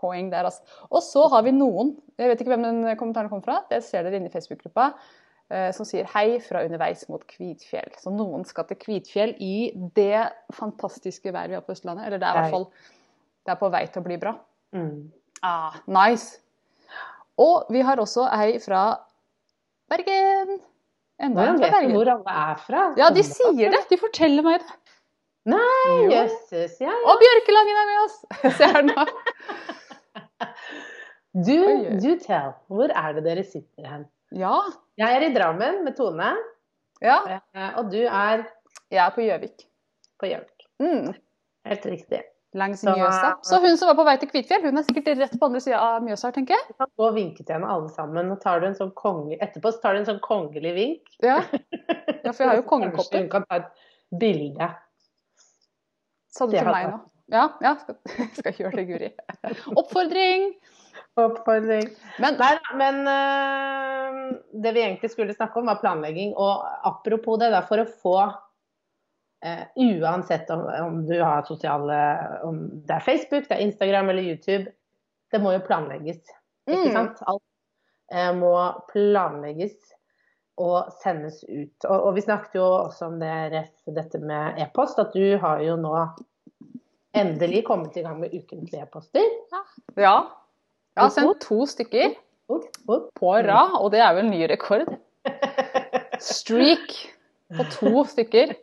Poeng 0.00 0.30
der, 0.32 0.48
altså. 0.48 0.64
Og 0.88 1.04
så 1.04 1.24
har 1.32 1.44
vi 1.44 1.52
noen, 1.56 1.94
jeg 2.20 2.32
vet 2.32 2.42
ikke 2.44 2.52
hvem 2.52 2.64
den 2.64 2.80
kommentaren 3.00 3.32
kom 3.32 3.44
fra, 3.44 3.62
det 3.70 3.82
ser 3.84 4.04
dere 4.04 4.20
inne 4.20 4.28
i 4.28 4.32
Facebook-gruppa, 4.32 4.90
eh, 5.52 5.68
som 5.76 5.88
sier 5.88 6.08
hei 6.12 6.40
fra 6.44 6.64
underveis 6.64 7.06
mot 7.12 7.24
Kvitfjell. 7.28 7.92
Så 8.00 8.12
noen 8.12 8.44
skal 8.48 8.68
til 8.68 8.80
Kvitfjell 8.80 9.36
i 9.40 9.70
det 9.96 10.26
fantastiske 10.56 11.32
været 11.32 11.52
vi 11.52 11.60
har 11.60 11.64
på 11.64 11.76
Østlandet. 11.76 12.08
Eller 12.08 12.20
det 12.20 12.28
er 12.28 12.36
i 12.36 12.42
hvert 12.42 12.56
fall 12.58 12.68
det 13.46 13.54
er 13.54 13.60
på 13.60 13.72
vei 13.72 13.84
til 13.88 14.02
å 14.02 14.08
bli 14.08 14.20
bra. 14.20 14.36
Mm. 14.76 14.92
Ah, 15.44 15.80
nice! 15.88 16.45
Og 17.42 17.68
vi 17.72 17.82
har 17.84 18.00
også 18.00 18.26
ei 18.32 18.56
fra 18.62 18.82
Bergen. 19.90 20.58
Enda 21.22 21.46
en 21.50 21.60
fra 21.60 21.70
Bergen. 21.74 21.94
Hvor 21.96 22.10
alle 22.14 22.36
er 22.42 22.60
fra? 22.64 22.82
Ja, 22.98 23.10
de 23.12 23.24
sier 23.26 23.72
det. 23.74 23.82
De 23.90 23.98
forteller 24.00 24.44
meg 24.46 24.60
det. 24.62 24.76
Nei, 25.46 26.08
jøsses. 26.10 26.78
Ja, 26.82 26.90
ja. 26.90 26.96
Og 27.06 27.20
Bjørkelangen 27.22 27.80
er 27.82 27.88
med 27.92 27.98
oss! 28.02 28.16
Se 28.58 28.70
her 28.72 28.86
nå. 28.88 29.04
Du, 31.36 31.58
du 32.02 32.10
tell. 32.24 32.54
Hvor 32.72 32.90
er 32.90 33.18
det 33.18 33.24
dere 33.28 33.44
sitter 33.46 33.86
hen? 33.86 34.06
Ja. 34.34 34.56
Jeg 34.98 35.18
er 35.20 35.26
i 35.28 35.32
Drammen 35.36 35.84
med 35.86 35.94
Tone. 35.98 36.32
Ja. 37.04 37.20
Eh, 37.36 37.68
og 37.76 37.92
du 37.92 38.00
er 38.00 38.46
Jeg 38.90 39.02
er 39.04 39.12
på 39.14 39.22
Gjøvik. 39.22 39.68
På 40.18 40.30
Gjøvik. 40.32 40.66
Mm. 40.82 41.12
Helt 41.68 41.86
riktig 41.92 42.24
langs 42.56 42.84
Mjøsa. 42.86 43.32
Så 43.46 43.60
hun 43.62 43.76
som 43.78 43.90
var 43.90 43.98
på 43.98 44.06
vei 44.08 44.16
til 44.20 44.30
Kvitfjell, 44.30 44.64
hun 44.66 44.80
er 44.80 44.86
sikkert 44.86 45.10
rett 45.20 45.34
på 45.38 45.48
andre 45.48 45.62
sida 45.62 45.80
av 45.82 46.04
Mjøsa, 46.04 46.32
tenker 46.34 46.56
jeg. 46.56 46.68
Du 46.70 46.78
kan 46.82 46.92
gå 46.98 47.08
og 47.08 47.16
vinke 47.16 47.42
til 47.44 47.56
henne 47.58 47.72
alle 47.72 47.90
sammen. 47.94 48.32
Og 48.34 48.40
tar 48.42 48.62
du 48.62 48.68
en 48.70 48.78
sånn 48.78 48.94
konge... 48.98 49.38
Etterpå 49.44 49.74
så 49.74 49.82
tar 49.82 49.96
du 49.96 50.02
en 50.02 50.08
sånn 50.08 50.22
kongelig 50.24 50.72
vink. 50.76 51.12
Ja, 51.24 51.40
ja 52.24 52.32
for 52.32 52.44
jeg 52.44 52.52
har 52.52 52.60
jo 52.60 52.66
kongekopper. 52.70 53.24
Hun 53.24 53.32
kan 53.32 53.46
ta 53.48 53.60
et 53.60 53.84
bilde. 54.24 54.70
Sa 56.36 56.48
du 56.48 56.56
til 56.56 56.72
meg 56.72 56.90
nå? 56.92 57.02
Ja, 57.32 57.48
ja 57.64 57.74
skal, 57.80 57.98
skal 58.38 58.58
gjøre 58.60 58.80
det, 58.80 58.86
Guri. 58.90 59.12
Oppfordring! 59.74 60.50
Oppfordring. 61.16 61.88
Men, 62.22 62.36
Nei, 62.38 62.52
men 62.76 63.00
uh, 63.08 64.18
det 64.52 64.72
vi 64.76 64.84
egentlig 64.84 65.10
skulle 65.12 65.34
snakke 65.36 65.60
om, 65.60 65.70
var 65.70 65.80
planlegging. 65.82 66.34
Og 66.36 66.64
apropos 66.86 67.40
det, 67.40 67.50
da, 67.54 67.64
for 67.66 67.82
å 67.82 67.88
få 68.02 68.16
uansett 69.76 70.50
om, 70.50 70.64
om, 70.82 71.02
du 71.06 71.16
har 71.20 71.44
sosiale 71.46 71.96
Om 72.44 72.62
det 72.86 72.94
er 72.96 73.04
Facebook, 73.04 73.48
det 73.48 73.56
er 73.56 73.66
Instagram 73.66 74.08
eller 74.12 74.22
YouTube. 74.22 74.72
Det 75.32 75.42
må 75.42 75.52
jo 75.54 75.64
planlegges. 75.66 76.22
Ikke 76.66 76.88
mm. 76.88 76.94
sant? 76.94 77.22
Alt 77.30 77.44
uh, 78.14 78.32
må 78.38 78.54
planlegges 78.92 79.76
og 80.56 80.92
sendes 81.02 81.42
ut. 81.44 81.84
Og, 81.84 81.96
og, 81.96 82.10
vi 82.16 82.24
snakket 82.24 82.56
jo 82.58 82.64
også 82.64 83.10
om 83.10 83.18
det 83.20 83.34
ref 83.52 83.92
dette 83.98 84.20
med 84.22 84.60
e-post, 84.62 85.00
at 85.02 85.12
du 85.12 85.36
har 85.42 85.60
jo 85.64 85.76
nå 85.80 85.94
endelig 87.16 87.64
kommet 87.66 87.96
i 87.96 88.04
gang 88.04 88.20
med 88.20 88.32
ukentlige 88.34 88.84
e-poster. 88.84 89.26
Ja. 89.96 90.16
Jeg 90.96 91.02
har 91.02 91.12
sendt 91.12 91.42
to 91.44 91.66
stykker 91.68 92.14
på 92.48 93.32
rad, 93.44 93.76
og 93.80 93.90
det 93.92 94.00
er 94.00 94.20
en 94.20 94.30
ny 94.32 94.46
rekord. 94.48 94.88
Streak 96.32 96.94
på 97.56 97.66
to 97.74 98.04
stykker. 98.08 98.54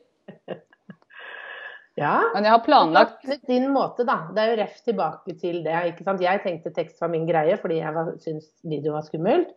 Ja. 1.99 2.15
Men 2.33 2.47
jeg 2.47 2.55
har 2.55 2.63
planlagt 2.65 3.19
På 3.21 3.35
din 3.47 3.67
måte, 3.73 4.01
da. 4.07 4.15
Det 4.33 4.41
er 4.41 4.49
jo 4.51 4.57
ref 4.63 4.79
tilbake 4.85 5.35
til 5.37 5.59
det. 5.65 5.75
ikke 5.91 6.03
sant? 6.07 6.23
Jeg 6.25 6.41
tenkte 6.41 6.71
tekst 6.73 7.01
var 7.03 7.11
min 7.13 7.27
greie 7.29 7.57
fordi 7.61 7.77
jeg 7.83 7.93
syntes 8.23 8.49
video 8.65 8.95
var 8.95 9.05
skummelt. 9.05 9.51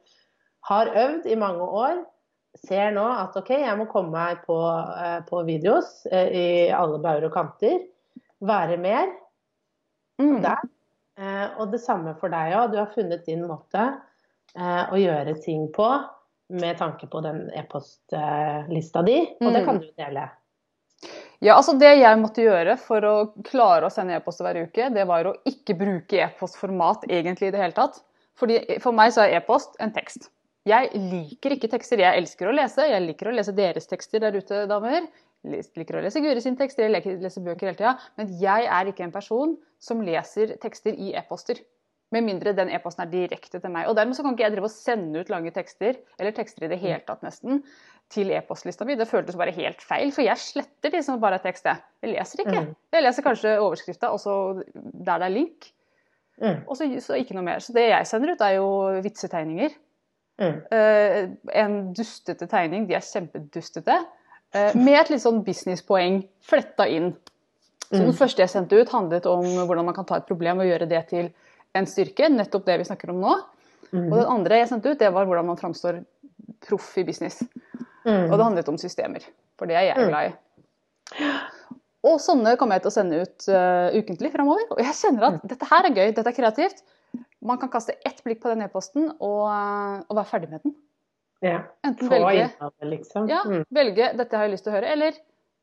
Har 0.68 0.90
øvd 0.92 1.26
i 1.32 1.38
mange 1.40 1.64
år. 1.64 2.02
Ser 2.56 2.90
nå 2.96 3.04
at 3.04 3.36
OK, 3.36 3.50
jeg 3.60 3.76
må 3.78 3.84
komme 3.88 4.12
meg 4.12 4.42
på, 4.46 4.56
eh, 4.96 5.20
på 5.28 5.42
videos 5.48 6.06
eh, 6.12 6.28
i 6.28 6.46
alle 6.72 6.98
bauger 7.04 7.28
og 7.28 7.34
kanter. 7.34 7.78
Være 8.44 8.76
mer 8.80 9.08
mm, 10.20 10.40
der. 10.44 10.62
Eh, 11.20 11.46
og 11.60 11.72
det 11.72 11.80
samme 11.84 12.14
for 12.20 12.32
deg 12.32 12.52
òg. 12.56 12.72
Du 12.72 12.78
har 12.80 12.92
funnet 12.94 13.24
din 13.28 13.46
måte 13.48 13.86
å 14.56 14.96
gjøre 14.96 15.34
ting 15.44 15.66
på 15.74 15.84
med 16.56 16.78
tanke 16.78 17.04
på 17.12 17.20
den 17.20 17.42
e-postlista 17.52 19.02
di, 19.04 19.18
og 19.42 19.50
det 19.52 19.60
Mm. 19.60 19.66
kan 19.66 19.80
du 19.82 19.88
dele. 19.98 20.22
Ja, 21.44 21.56
altså 21.58 21.74
Det 21.76 21.90
jeg 21.98 22.18
måtte 22.20 22.44
gjøre 22.44 22.78
for 22.80 23.04
å 23.04 23.14
klare 23.44 23.88
å 23.88 23.92
sende 23.92 24.16
e-poster 24.16 24.46
hver 24.46 24.62
uke, 24.68 24.88
det 24.94 25.04
var 25.08 25.28
å 25.28 25.34
ikke 25.48 25.76
bruke 25.76 26.22
e-postformat 26.24 27.04
egentlig 27.10 27.50
i 27.50 27.54
det 27.54 27.60
hele 27.60 27.76
tatt. 27.76 28.00
Fordi 28.36 28.80
For 28.84 28.96
meg 28.96 29.12
så 29.12 29.24
er 29.24 29.38
e-post 29.38 29.76
en 29.80 29.92
tekst. 29.92 30.30
Jeg 30.66 30.90
liker 30.98 31.54
ikke 31.54 31.70
tekster. 31.70 32.00
Jeg 32.02 32.22
elsker 32.22 32.50
å 32.50 32.56
lese. 32.56 32.88
Jeg 32.90 33.04
liker 33.04 33.30
å 33.30 33.36
lese 33.36 33.54
deres 33.54 33.86
tekster 33.86 34.24
der 34.24 34.34
ute, 34.34 34.64
damer. 34.68 35.06
Jeg 35.46 35.62
liker 35.78 36.00
å 36.00 36.02
lese 36.02 36.20
Guri 36.24 36.42
sine 36.42 36.58
tekster, 36.58 36.88
jeg 36.88 36.94
liker 36.96 37.14
å 37.14 37.22
lese 37.22 37.42
bøker 37.44 37.70
hele 37.70 37.78
tida. 37.78 37.94
Men 38.18 38.32
jeg 38.40 38.66
er 38.66 38.90
ikke 38.90 39.06
en 39.06 39.14
person 39.14 39.54
som 39.78 40.02
leser 40.02 40.56
tekster 40.62 40.96
i 40.98 41.12
e-poster. 41.14 41.60
Med 42.14 42.26
mindre 42.26 42.54
den 42.54 42.70
e-posten 42.74 43.04
er 43.04 43.12
direkte 43.12 43.60
til 43.62 43.72
meg. 43.74 43.86
Og 43.90 43.96
dermed 43.98 44.18
så 44.18 44.24
kan 44.26 44.34
ikke 44.34 44.46
jeg 44.46 44.56
drive 44.56 44.68
og 44.68 44.74
sende 44.74 45.22
ut 45.22 45.30
lange 45.30 45.52
tekster, 45.54 45.98
eller 46.18 46.34
tekster 46.34 46.66
i 46.66 46.70
det 46.70 46.80
hele 46.82 47.02
tatt 47.06 47.22
nesten, 47.26 47.62
til 48.10 48.30
e-postlista 48.30 48.84
mi. 48.86 48.94
Det 48.94 49.08
føltes 49.08 49.36
bare 49.36 49.52
helt 49.56 49.80
feil, 49.82 50.12
for 50.14 50.22
jeg 50.22 50.36
sletter 50.38 50.90
de 50.94 51.02
som 51.02 51.18
bare 51.20 51.34
er 51.40 51.44
tekst. 51.44 51.64
jeg. 51.64 51.76
Jeg 52.02 52.12
leser 52.14 52.42
ikke. 52.44 52.60
Mm. 52.66 52.74
Jeg 52.92 53.02
leser 53.02 53.22
kanskje 53.26 53.54
overskrifta, 53.58 54.10
og 54.12 54.20
så 54.22 54.36
der 54.74 55.18
det 55.18 55.26
er 55.30 55.34
link, 55.34 55.72
Mm. 56.36 56.58
og 56.68 56.76
så, 56.76 56.84
så 57.00 57.14
ikke 57.16 57.32
noe 57.32 57.42
mer. 57.46 57.58
Så 57.64 57.72
det 57.72 57.88
jeg 57.88 58.06
sender 58.06 58.34
ut, 58.34 58.40
er 58.44 58.58
jo 58.58 59.00
vitsetegninger. 59.00 59.70
Mm. 60.38 60.58
Uh, 60.68 61.30
en 61.54 61.94
dustete 61.96 62.44
tegning, 62.46 62.86
de 62.88 62.94
er 62.94 63.00
kjempedustete, 63.00 63.96
Uh, 64.54 64.70
med 64.78 64.94
et 64.94 65.08
litt 65.10 65.20
sånn 65.20 65.40
businesspoeng 65.44 66.20
fletta 66.40 66.86
inn. 66.88 67.10
Så 67.90 67.96
Den 67.98 68.06
Mm. 68.12 68.12
første 68.14 68.38
jeg 68.38 68.48
sendte 68.48 68.78
ut, 68.80 68.88
handlet 68.88 69.26
om 69.26 69.42
hvordan 69.66 69.84
man 69.84 69.94
kan 69.94 70.04
ta 70.04 70.16
et 70.16 70.26
problem 70.26 70.60
og 70.60 70.66
gjøre 70.66 70.88
det 70.88 71.08
til 71.08 71.32
en 71.74 71.84
styrke. 71.86 72.28
Nettopp 72.30 72.64
det 72.64 72.78
vi 72.78 72.84
snakker 72.84 73.10
om 73.10 73.20
nå. 73.20 73.34
Mm. 73.92 74.12
Og 74.12 74.16
den 74.20 74.26
andre 74.26 74.58
jeg 74.60 74.68
sendte 74.68 74.90
ut, 74.92 74.98
det 74.98 75.12
var 75.12 75.26
hvordan 75.26 75.46
man 75.46 75.56
framstår 75.56 76.04
proff 76.66 76.96
i 76.96 77.02
business. 77.04 77.42
Mm. 78.06 78.30
Og 78.30 78.38
det 78.38 78.44
handlet 78.46 78.68
om 78.70 78.76
systemer, 78.78 79.24
for 79.58 79.66
det 79.66 79.76
er 79.76 79.88
jeg 79.90 79.96
Mm. 79.98 80.08
glad 80.08 80.30
i. 80.30 80.34
Og 82.06 82.20
sånne 82.22 82.52
kommer 82.56 82.76
jeg 82.78 82.82
til 82.84 82.90
å 82.92 82.94
sende 82.94 83.20
ut 83.24 83.46
uh, 83.50 83.90
ukentlig 83.98 84.30
framover. 84.34 84.66
Og 84.70 84.78
jeg 84.78 84.94
kjenner 84.94 85.24
at 85.32 85.46
dette 85.50 85.66
her 85.66 85.88
er 85.88 85.94
gøy, 85.96 86.12
dette 86.14 86.30
er 86.30 86.36
kreativt. 86.36 86.82
Man 87.42 87.58
kan 87.58 87.68
kaste 87.72 87.96
ett 88.06 88.20
blikk 88.24 88.40
på 88.42 88.52
den 88.52 88.62
e-posten 88.62 89.08
og, 89.20 89.46
eh, 89.50 90.02
og 90.08 90.16
være 90.18 90.28
ferdig 90.30 90.50
med 90.50 90.62
den. 90.62 90.74
Ja. 91.42 91.58
Enten 91.84 92.08
velge, 92.10 92.46
innholdet, 92.46 92.88
liksom. 92.90 93.28
ja, 93.28 93.42
Mm. 93.44 93.64
velge 93.72 94.12
'dette 94.16 94.32
har 94.36 94.44
jeg 94.46 94.52
lyst 94.52 94.64
til 94.64 94.72
å 94.72 94.76
høre', 94.76 94.90
eller 94.92 95.12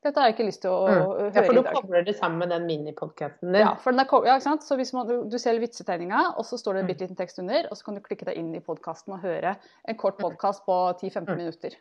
'dette 0.04 0.16
har 0.20 0.28
jeg 0.30 0.36
ikke 0.36 0.46
lyst 0.48 0.62
til 0.62 0.72
å, 0.72 0.88
Mm. 0.88 1.02
å 1.02 1.08
høre 1.08 1.32
høre 1.32 1.32
for 1.34 1.42
Ja, 1.42 1.46
for 1.48 1.54
da 1.54 1.72
kobler 1.74 2.06
det 2.06 2.16
sammen 2.20 2.38
med 2.40 2.50
den 2.50 2.66
minipodkasten 2.68 3.52
din. 3.54 3.62
Ja, 3.62 3.74
for 3.76 3.92
den 3.92 4.00
er, 4.00 4.06
ja, 4.26 4.36
ikke 4.38 4.42
sant? 4.42 4.62
Så 4.64 4.76
hvis 4.78 4.94
man, 4.94 5.08
du- 5.08 5.30
du 5.30 5.38
ser 5.38 5.60
vitsetegninga, 5.60 6.36
og 6.38 6.46
så 6.46 6.58
står 6.60 6.74
det 6.74 6.80
en 6.80 6.86
Mm. 6.86 6.88
bitte 6.94 7.02
liten 7.08 7.16
tekst 7.18 7.40
under, 7.40 7.68
og 7.72 7.78
så 7.78 7.84
kan 7.86 7.96
du 7.96 8.02
klikke 8.02 8.26
deg 8.26 8.38
inn 8.38 8.56
i 8.56 8.60
podkasten 8.60 9.14
og 9.14 9.22
høre 9.22 9.56
en 9.88 9.96
kort 9.96 10.18
podkast 10.18 10.66
på 10.66 10.94
10-15 11.00 11.36
Mm. 11.36 11.38
minutter. 11.38 11.72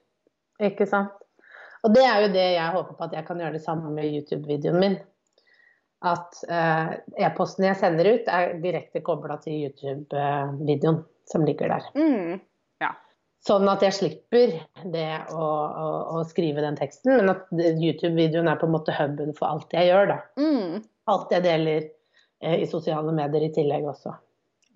Ikke 0.63 0.87
sant. 0.89 1.15
Og 1.83 1.95
det 1.97 2.05
er 2.07 2.21
jo 2.23 2.29
det 2.35 2.47
jeg 2.55 2.75
håper 2.77 2.95
på 2.99 3.09
at 3.09 3.17
jeg 3.17 3.27
kan 3.27 3.41
gjøre 3.43 3.57
det 3.57 3.65
samme 3.65 3.91
med 3.91 4.07
YouTube-videoen 4.07 4.79
min. 4.83 5.01
At 6.07 6.39
eh, 6.51 6.95
e-posten 7.27 7.67
jeg 7.67 7.79
sender 7.79 8.11
ut, 8.11 8.31
er 8.31 8.57
direkte 8.63 9.03
kobla 9.07 9.39
til 9.43 9.67
YouTube-videoen 9.67 11.03
som 11.31 11.47
ligger 11.47 11.75
der. 11.75 11.91
Mm. 11.99 12.41
Sånn 13.43 13.67
at 13.67 13.83
jeg 13.83 13.95
slipper 13.97 14.53
det 14.95 15.09
å, 15.35 15.43
å, 15.43 15.87
å 16.15 16.21
skrive 16.31 16.63
den 16.63 16.77
teksten, 16.79 17.17
men 17.19 17.33
at 17.33 17.49
YouTube-videoen 17.51 18.47
er 18.53 18.61
på 18.61 18.69
en 18.69 18.75
måte 18.77 18.95
huben 18.95 19.35
for 19.35 19.49
alt 19.49 19.75
jeg 19.75 19.89
gjør. 19.89 20.13
da. 20.13 20.19
Mm. 20.39 20.85
Alt 21.11 21.35
jeg 21.35 21.43
deler 21.49 21.81
eh, 21.89 22.61
i 22.63 22.69
sosiale 22.71 23.15
medier 23.17 23.49
i 23.49 23.51
tillegg 23.55 23.89
også. 23.91 24.15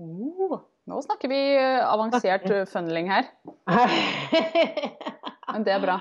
Oh, 0.03 0.59
nå 0.90 0.99
snakker 1.07 1.31
vi 1.31 1.38
eh, 1.55 1.79
avansert 1.87 2.51
eh, 2.57 2.66
funneling 2.66 3.12
her. 3.12 3.31
Men 5.57 5.64
det 5.64 5.73
er 5.73 5.81
bra. 5.81 5.97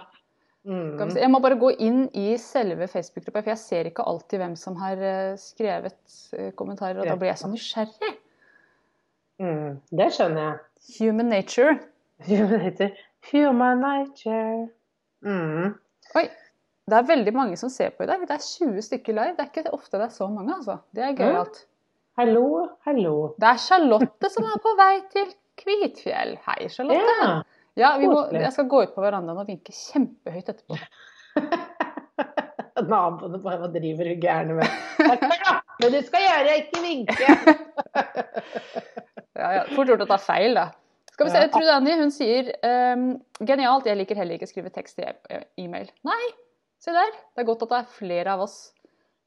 Mm. 0.65 1.15
Jeg 1.15 1.29
må 1.29 1.39
bare 1.39 1.55
gå 1.61 1.69
inn 1.85 2.07
i 2.17 2.33
selve 2.41 2.87
Facebook-gruppa, 2.91 3.43
for 3.43 3.53
jeg 3.53 3.61
ser 3.61 3.89
ikke 3.89 4.05
alltid 4.09 4.41
hvem 4.41 4.55
som 4.59 4.75
har 4.81 4.99
eh, 4.99 5.35
skrevet 5.39 6.15
eh, 6.35 6.49
kommentarer, 6.57 6.99
og 6.99 7.07
da 7.07 7.15
blir 7.21 7.31
jeg 7.31 7.39
så 7.39 7.51
nysgjerrig. 7.51 8.15
Mm. 9.39 9.77
Det 9.95 10.09
skjønner 10.15 10.41
jeg. 10.41 10.57
Human 10.97 11.31
nature. 11.31 11.77
Human 12.27 12.65
nature. 12.65 12.91
Human 13.31 13.85
nature. 13.85 14.67
Mm. 15.25 15.71
Oi, 16.19 16.25
det 16.89 16.99
er 16.99 17.09
veldig 17.13 17.35
mange 17.37 17.61
som 17.61 17.71
ser 17.71 17.95
på 17.95 18.03
i 18.03 18.09
dag. 18.09 18.27
Det 18.27 18.35
er 18.35 18.43
20 18.43 18.89
stykker 18.89 19.15
live. 19.15 19.37
Det 19.37 19.45
er 19.45 19.53
ikke 19.53 19.75
ofte 19.77 20.01
det 20.01 20.09
er 20.09 20.15
så 20.17 20.27
mange, 20.33 20.57
altså. 20.59 20.81
Det 20.95 21.05
er 21.05 21.15
gøyalt. 21.17 21.63
Hallo, 22.19 22.45
hallo. 22.87 23.15
Det 23.37 23.53
er 23.53 23.61
Charlotte 23.61 24.33
som 24.33 24.47
er 24.49 24.61
på 24.63 24.75
vei 24.79 24.93
til 25.13 25.31
Kvitfjell. 25.61 26.39
Hei, 26.47 26.65
Charlotte. 26.73 27.15
Ja. 27.21 27.35
Ja, 27.75 27.97
vi 27.99 28.07
må, 28.07 28.21
jeg 28.31 28.51
skal 28.55 28.67
gå 28.71 28.83
ut 28.85 28.93
på 28.95 29.03
verandaen 29.03 29.37
og 29.41 29.47
vinke 29.49 29.73
kjempehøyt 29.75 30.47
etterpå. 30.53 30.77
Naboene 32.85 33.39
bare 33.43 33.57
Hva 33.63 33.69
driver 33.73 34.07
du 34.09 34.15
gærne 34.21 34.55
med? 34.59 34.67
Men 35.81 35.91
du 35.93 35.99
skal 36.07 36.23
gjøre, 36.25 36.57
ikke 36.63 36.81
vinke. 36.83 37.27
Ja, 39.35 39.49
ja. 39.51 39.63
Fort 39.75 39.89
gjort 39.91 39.99
å 40.05 40.07
ta 40.07 40.15
feil, 40.23 40.53
da. 40.55 40.69
Skal 41.11 41.27
vi 41.27 41.31
se. 41.33 41.39
Trude 41.51 41.73
Annie 41.75 41.97
hun 41.99 42.11
sier 42.15 42.53
um, 42.63 43.01
genialt, 43.43 43.83
jeg 43.89 43.97
liker 43.99 44.15
heller 44.15 44.37
ikke 44.37 44.47
å 44.47 44.51
skrive 44.51 44.71
tekst 44.71 45.01
i 45.03 45.05
e- 45.09 45.41
e-mail. 45.59 45.89
Nei, 46.07 46.21
se 46.79 46.93
der. 46.95 47.11
Det 47.35 47.43
er 47.43 47.47
godt 47.49 47.65
at 47.67 47.73
det 47.73 47.79
er 47.81 47.89
flere 47.97 48.31
av 48.37 48.45
oss. 48.45 48.55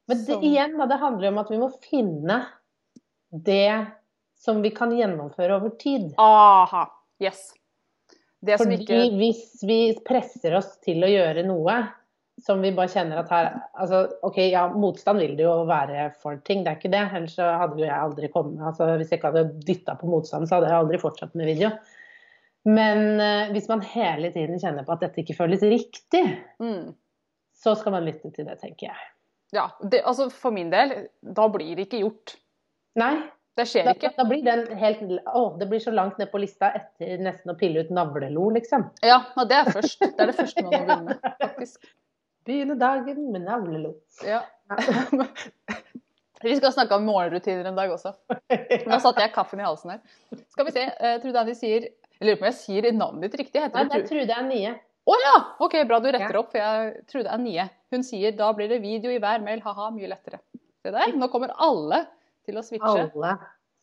Men 0.09 0.17
det, 0.17 0.25
som- 0.33 0.41
igjen, 0.49 0.73
da, 0.81 0.87
det 0.89 0.97
handler 1.03 1.29
om 1.29 1.37
at 1.43 1.51
vi 1.53 1.59
må 1.61 1.69
finne 1.85 2.39
det 3.29 3.85
som 4.41 4.63
vi 4.65 4.73
kan 4.73 4.95
gjennomføre 4.97 5.59
over 5.61 5.75
tid. 5.77 6.09
Aha. 6.17 6.87
Yes. 7.21 7.51
Fordi 8.45 8.77
ikke 8.79 8.99
hvis 9.19 9.63
vi 9.67 9.79
presser 10.05 10.55
oss 10.59 10.77
til 10.85 11.03
å 11.03 11.11
gjøre 11.11 11.43
noe 11.47 11.79
som 12.45 12.61
vi 12.63 12.71
bare 12.75 12.91
kjenner 12.91 13.19
at 13.19 13.31
her 13.33 13.49
altså, 13.73 14.05
OK, 14.23 14.37
ja, 14.51 14.65
motstand 14.71 15.19
vil 15.19 15.35
det 15.37 15.45
jo 15.45 15.65
være 15.67 16.09
for 16.21 16.39
ting, 16.47 16.63
det 16.63 16.71
er 16.71 16.79
ikke 16.79 16.93
det. 16.93 17.03
Ellers 17.17 17.35
så 17.35 17.47
hadde 17.61 17.81
jo 17.81 17.87
jeg 17.87 17.95
aldri 17.95 18.29
kommet 18.33 18.63
altså, 18.63 18.87
Hvis 18.99 19.11
jeg 19.11 19.19
ikke 19.19 19.33
hadde 19.33 19.63
dytta 19.67 19.95
på 19.99 20.09
motstand, 20.11 20.47
så 20.47 20.57
hadde 20.57 20.71
jeg 20.71 20.79
aldri 20.79 21.01
fortsatt 21.01 21.35
med 21.39 21.49
video. 21.49 21.73
Men 22.67 23.03
uh, 23.19 23.51
hvis 23.55 23.69
man 23.71 23.83
hele 23.85 24.31
tiden 24.35 24.59
kjenner 24.61 24.87
på 24.87 24.95
at 24.95 25.05
dette 25.05 25.23
ikke 25.23 25.37
føles 25.37 25.63
riktig, 25.63 26.23
mm. 26.61 26.91
så 27.55 27.75
skal 27.79 27.95
man 27.95 28.07
lytte 28.07 28.31
til 28.35 28.47
det, 28.47 28.59
tenker 28.63 28.91
jeg. 28.91 29.09
Ja, 29.55 29.69
det, 29.81 30.03
altså 30.05 30.29
for 30.33 30.53
min 30.53 30.69
del, 30.71 30.93
da 31.25 31.47
blir 31.51 31.73
det 31.75 31.87
ikke 31.87 32.03
gjort. 32.03 32.35
Nei, 32.99 33.15
Det 33.59 33.65
skjer 33.67 33.89
ikke. 33.91 34.11
da 34.15 34.25
blir 34.27 34.43
den 34.45 34.65
helt 34.79 35.01
Å, 35.27 35.43
det 35.59 35.67
blir 35.71 35.81
så 35.83 35.91
langt 35.95 36.19
ned 36.21 36.31
på 36.31 36.39
lista 36.41 36.71
etter 36.77 37.19
nesten 37.23 37.51
å 37.51 37.57
pille 37.59 37.83
ut 37.83 37.93
navlelo, 37.93 38.49
liksom. 38.55 38.87
Ja, 39.05 39.21
og 39.35 39.49
det 39.51 39.57
er 39.59 39.71
først. 39.73 39.99
Det 40.05 40.23
er 40.23 40.31
det 40.31 40.37
første 40.37 40.63
man 40.63 40.71
må 40.71 40.81
begynne 40.87 41.15
med, 41.15 41.39
faktisk. 41.43 41.89
Begynne 42.47 42.77
dagen 42.79 43.31
med 43.33 43.45
navlelo. 43.45 43.95
Ja. 44.25 44.43
Vi 46.39 46.55
skal 46.55 46.71
snakke 46.71 46.95
om 46.95 47.03
morgenrutiner 47.03 47.67
en 47.67 47.75
dag 47.75 47.91
også. 47.91 48.13
Nå 48.87 48.99
satte 49.03 49.25
jeg 49.25 49.33
kaffen 49.35 49.59
i 49.59 49.65
halsen 49.65 49.91
her. 49.91 50.03
Skal 50.53 50.69
vi 50.69 50.71
se. 50.71 50.85
Uh, 51.01 51.17
Trude 51.19 51.41
Annie 51.41 51.57
sier 51.57 51.89
Jeg 51.89 52.23
lurer 52.23 52.37
på 52.39 52.45
om 52.45 52.47
jeg 52.47 52.57
sier 52.61 52.87
navnet 52.95 53.25
ditt 53.27 53.41
riktig. 53.41 53.59
Heter 53.65 53.75
Nei, 53.75 53.89
det 53.91 53.97
er 53.97 54.05
Trude 54.07 54.37
nye. 54.47 54.71
Å 55.09 55.17
ja! 55.19 55.33
Ok, 55.65 55.75
bra 55.89 55.99
du 55.99 56.07
retter 56.13 56.39
opp, 56.39 56.53
for 56.53 56.61
jeg 56.61 57.27
er 57.27 57.43
nye. 57.43 57.67
Hun 57.91 58.05
sier 58.07 58.35
da 58.39 58.53
blir 58.55 58.71
det 58.71 58.79
video 58.83 59.11
i 59.11 59.19
hver 59.19 59.43
mail, 59.43 59.59
ha-ha, 59.65 59.89
mye 59.95 60.11
lettere. 60.11 60.39
Se 60.79 60.93
der, 60.95 61.11
nå 61.19 61.27
kommer 61.33 61.51
alle 61.59 62.05
til 62.49 62.59
å 62.59 62.65
switche. 62.65 62.91
Alle 63.05 63.33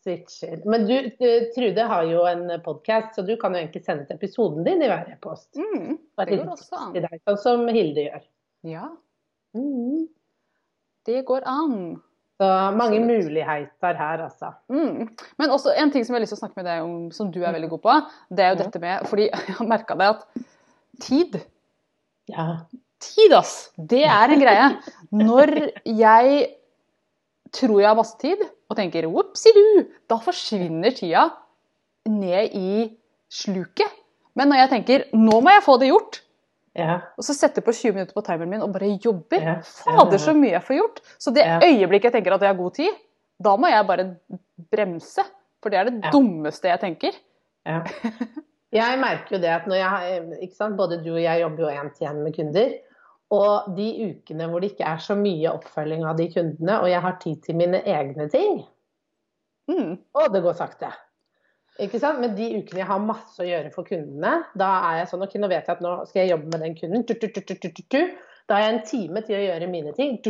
switcher. 0.07 0.61
Men 0.70 0.85
du, 0.87 0.94
du, 1.18 1.29
Trude 1.57 1.87
har 1.90 2.05
jo 2.07 2.24
en 2.31 2.44
podkast, 2.62 3.16
så 3.16 3.24
du 3.26 3.33
kan 3.40 3.55
jo 3.57 3.62
egentlig 3.64 3.83
sende 3.87 4.05
ut 4.07 4.12
episoden 4.14 4.66
din 4.66 4.85
i 4.85 4.90
hver 4.90 5.09
e-post. 5.16 5.48
Mm, 5.59 5.96
det 6.20 6.37
går 6.38 6.52
også 6.52 6.79
an. 6.83 6.92
deg, 6.94 7.16
Sånn 7.26 7.40
som 7.42 7.66
Hilde 7.74 8.09
gjør. 8.11 8.26
Ja, 8.76 8.90
Mm. 9.57 10.02
det 11.07 11.22
går 11.24 11.46
an. 11.48 12.02
Så 12.37 12.46
mange 12.76 12.98
muligheter 13.00 13.96
her, 13.96 14.20
altså. 14.26 14.50
Mm. 14.68 15.07
Men 15.40 15.50
også 15.55 15.72
en 15.72 15.90
ting 15.94 16.05
som 16.05 16.12
jeg 16.12 16.18
har 16.18 16.24
lyst 16.26 16.35
til 16.35 16.37
å 16.37 16.42
snakke 16.42 16.59
med 16.61 16.66
deg 16.68 16.83
om, 16.85 17.07
som 17.16 17.31
du 17.33 17.38
er 17.40 17.55
veldig 17.57 17.70
god 17.72 17.83
på, 17.87 17.94
det 18.37 18.44
er 18.44 18.50
jo 18.52 18.59
dette 18.61 18.83
med 18.83 19.07
Fordi 19.09 19.29
jeg 19.33 19.55
har 19.57 19.70
merka 19.70 19.96
det 19.96 20.11
at 20.12 20.26
tid 21.07 21.38
Ja. 22.29 22.46
Tid, 23.00 23.33
ass! 23.38 23.55
Det 23.79 24.02
er 24.05 24.33
en 24.35 24.40
greie. 24.42 24.66
Når 25.16 25.55
jeg 25.88 26.37
tror 27.57 27.81
jeg 27.81 27.88
har 27.88 27.97
masse 27.99 28.19
tid, 28.21 28.42
og 28.71 28.77
tenker 28.79 29.07
du, 29.07 29.87
da 30.11 30.19
forsvinner 30.23 30.95
tida 30.97 31.27
ned 32.09 32.55
i 32.57 32.87
sluket. 33.33 33.90
Men 34.37 34.51
når 34.53 34.62
jeg 34.64 34.71
tenker 34.75 35.05
nå 35.16 35.40
må 35.42 35.53
jeg 35.55 35.64
få 35.66 35.79
det 35.81 35.90
gjort, 35.92 36.23
Ja. 36.77 36.99
og 37.16 37.25
så 37.25 37.33
setter 37.33 37.62
jeg 37.62 37.64
på 37.64 37.73
20 37.73 37.92
minutter 37.97 38.12
på 38.14 38.23
timeren 38.27 38.51
min 38.53 38.61
og 38.61 38.73
bare 38.75 38.90
jobber 39.01 39.40
Ja. 39.40 39.55
Fader, 39.64 40.19
så 40.21 40.35
mye 40.37 40.53
jeg 40.59 40.62
får 40.66 40.77
gjort. 40.77 41.01
Så 41.19 41.33
det 41.33 41.45
Ja. 41.47 41.59
øyeblikket 41.64 42.11
jeg 42.11 42.12
tenker 42.12 42.35
at 42.35 42.40
jeg 42.42 42.49
har 42.53 42.59
god 42.62 42.75
tid, 42.75 42.90
da 43.42 43.57
må 43.57 43.66
jeg 43.71 43.87
bare 43.87 44.16
bremse. 44.71 45.25
For 45.62 45.71
det 45.71 45.79
er 45.79 45.85
det 45.90 46.12
dummeste 46.12 46.69
jeg 46.69 46.81
tenker. 46.81 47.12
Ja. 47.66 47.81
Jeg 48.73 48.99
merker 49.01 49.37
jo 49.37 49.38
det 49.40 49.49
at 49.49 49.66
når 49.66 49.77
jeg, 49.81 50.77
både 50.77 50.99
du 51.05 51.14
og 51.14 51.23
jeg 51.23 51.40
jobber 51.40 51.62
jo 51.64 51.69
én 51.81 51.90
til 51.97 52.07
én 52.07 52.23
med 52.23 52.35
kunder. 52.37 52.75
Og 53.34 53.72
de 53.74 53.86
ukene 54.10 54.46
hvor 54.46 54.62
det 54.62 54.72
ikke 54.74 54.86
er 54.86 55.00
så 55.02 55.16
mye 55.18 55.50
oppfølging 55.50 56.04
av 56.06 56.18
de 56.20 56.28
kundene, 56.30 56.76
og 56.78 56.86
jeg 56.90 57.02
har 57.02 57.16
tid 57.22 57.40
til 57.42 57.58
mine 57.58 57.82
egne 57.82 58.28
ting, 58.32 58.64
Mm. 59.66 59.96
og 60.14 60.30
det 60.30 60.44
går 60.44 60.54
sakte. 60.54 60.92
Ikke 61.82 61.98
sant? 61.98 62.20
Men 62.22 62.36
de 62.36 62.44
ukene 62.60 62.78
jeg 62.78 62.86
har 62.86 63.00
masse 63.02 63.42
å 63.42 63.46
gjøre 63.48 63.72
for 63.74 63.82
kundene, 63.88 64.44
da 64.54 64.68
er 64.92 65.00
jeg 65.00 65.08
sånn 65.10 65.24
OK, 65.26 65.34
nå 65.42 65.48
vet 65.50 65.66
jeg 65.66 65.74
at 65.74 65.82
nå 65.82 65.94
skal 66.06 66.20
jeg 66.22 66.30
jobbe 66.30 66.52
med 66.52 66.62
den 66.62 66.76
kunden. 66.78 67.02
Tu, 67.02 67.14
tu, 67.18 67.82
tu. 67.82 67.98
Da 68.46 68.54
har 68.54 68.62
jeg 68.62 68.74
en 68.76 68.86
time 68.86 69.22
til 69.26 69.36
å 69.36 69.42
gjøre 69.42 69.68
mine 69.72 69.92
ting. 69.96 70.20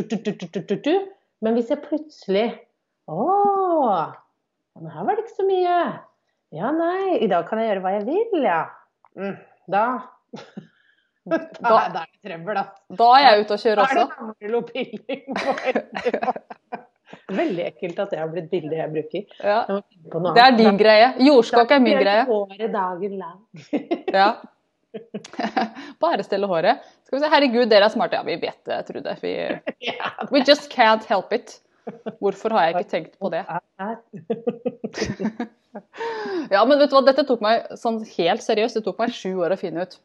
Men 1.45 1.53
hvis 1.53 1.69
jeg 1.69 1.83
plutselig 1.85 2.47
Å, 3.07 3.25
men 4.75 4.89
her 4.91 5.05
var 5.07 5.15
det 5.15 5.23
ikke 5.23 5.37
så 5.37 5.45
mye. 5.47 5.75
Ja, 6.57 6.71
nei, 6.75 7.19
i 7.23 7.29
dag 7.31 7.45
kan 7.47 7.61
jeg 7.61 7.69
gjøre 7.69 7.83
hva 7.85 7.93
jeg 7.93 8.07
vil, 8.09 8.41
ja. 8.43 8.63
Mm, 9.15 9.37
da 9.71 9.85
da, 11.61 11.69
Da- 11.69 11.79
er 11.85 11.91
det 11.95 12.03
trøbbel, 12.25 12.55
da. 12.59 12.63
Da 13.01 13.07
er 13.17 13.23
jeg 13.27 13.45
ute 13.45 13.53
og 13.53 13.59
Da 13.63 13.69
er 13.83 13.95
det 13.95 14.03
også. 14.53 14.73
Veldig 17.37 17.63
ekkelt 17.69 17.99
at 18.03 18.11
det 18.11 18.19
har 18.19 18.27
blitt 18.31 18.49
bildet 18.51 18.77
jeg 18.79 18.91
bruker. 18.91 19.23
Ja. 19.43 19.59
Jeg 19.69 20.35
Det 20.35 20.43
er 20.43 20.57
din 20.59 20.77
greie. 20.79 21.07
Jordskokk 21.23 21.71
er 21.75 21.79
min 21.83 21.99
greie. 21.99 22.23
Håret 22.27 22.71
dagen 22.73 23.17
lang. 23.19 23.39
Ja. 24.17 24.29
Bare 26.01 26.23
stelle 26.25 26.47
håret. 26.49 26.79
Skal 27.05 27.17
vi 27.19 27.23
se, 27.23 27.29
Herregud, 27.31 27.67
dere 27.69 27.85
er 27.85 27.93
smarte. 27.93 28.17
Ja, 28.17 28.23
vi 28.25 28.37
vet 28.41 28.59
det, 28.65 28.79
Trude. 28.87 29.13
Vi, 29.21 29.33
we 30.31 30.41
just 30.47 30.71
can't 30.73 31.05
help 31.11 31.33
it. 31.35 31.59
Hvorfor 32.19 32.49
har 32.55 32.65
jeg 32.67 32.75
ikke 32.75 32.89
tenkt 32.95 33.13
på 33.19 33.29
det? 33.31 33.43
Ja, 36.51 36.63
men 36.65 36.79
vet 36.79 36.89
du 36.89 36.95
hva, 36.97 37.03
dette 37.05 37.23
tok 37.27 37.43
meg 37.43 37.67
sånn 37.79 38.01
helt 38.17 38.43
seriøst, 38.43 38.79
det 38.79 38.83
tok 38.87 38.97
meg 38.99 39.13
sju 39.15 39.35
år 39.45 39.53
å 39.55 39.59
finne 39.59 39.85
ut 39.85 39.99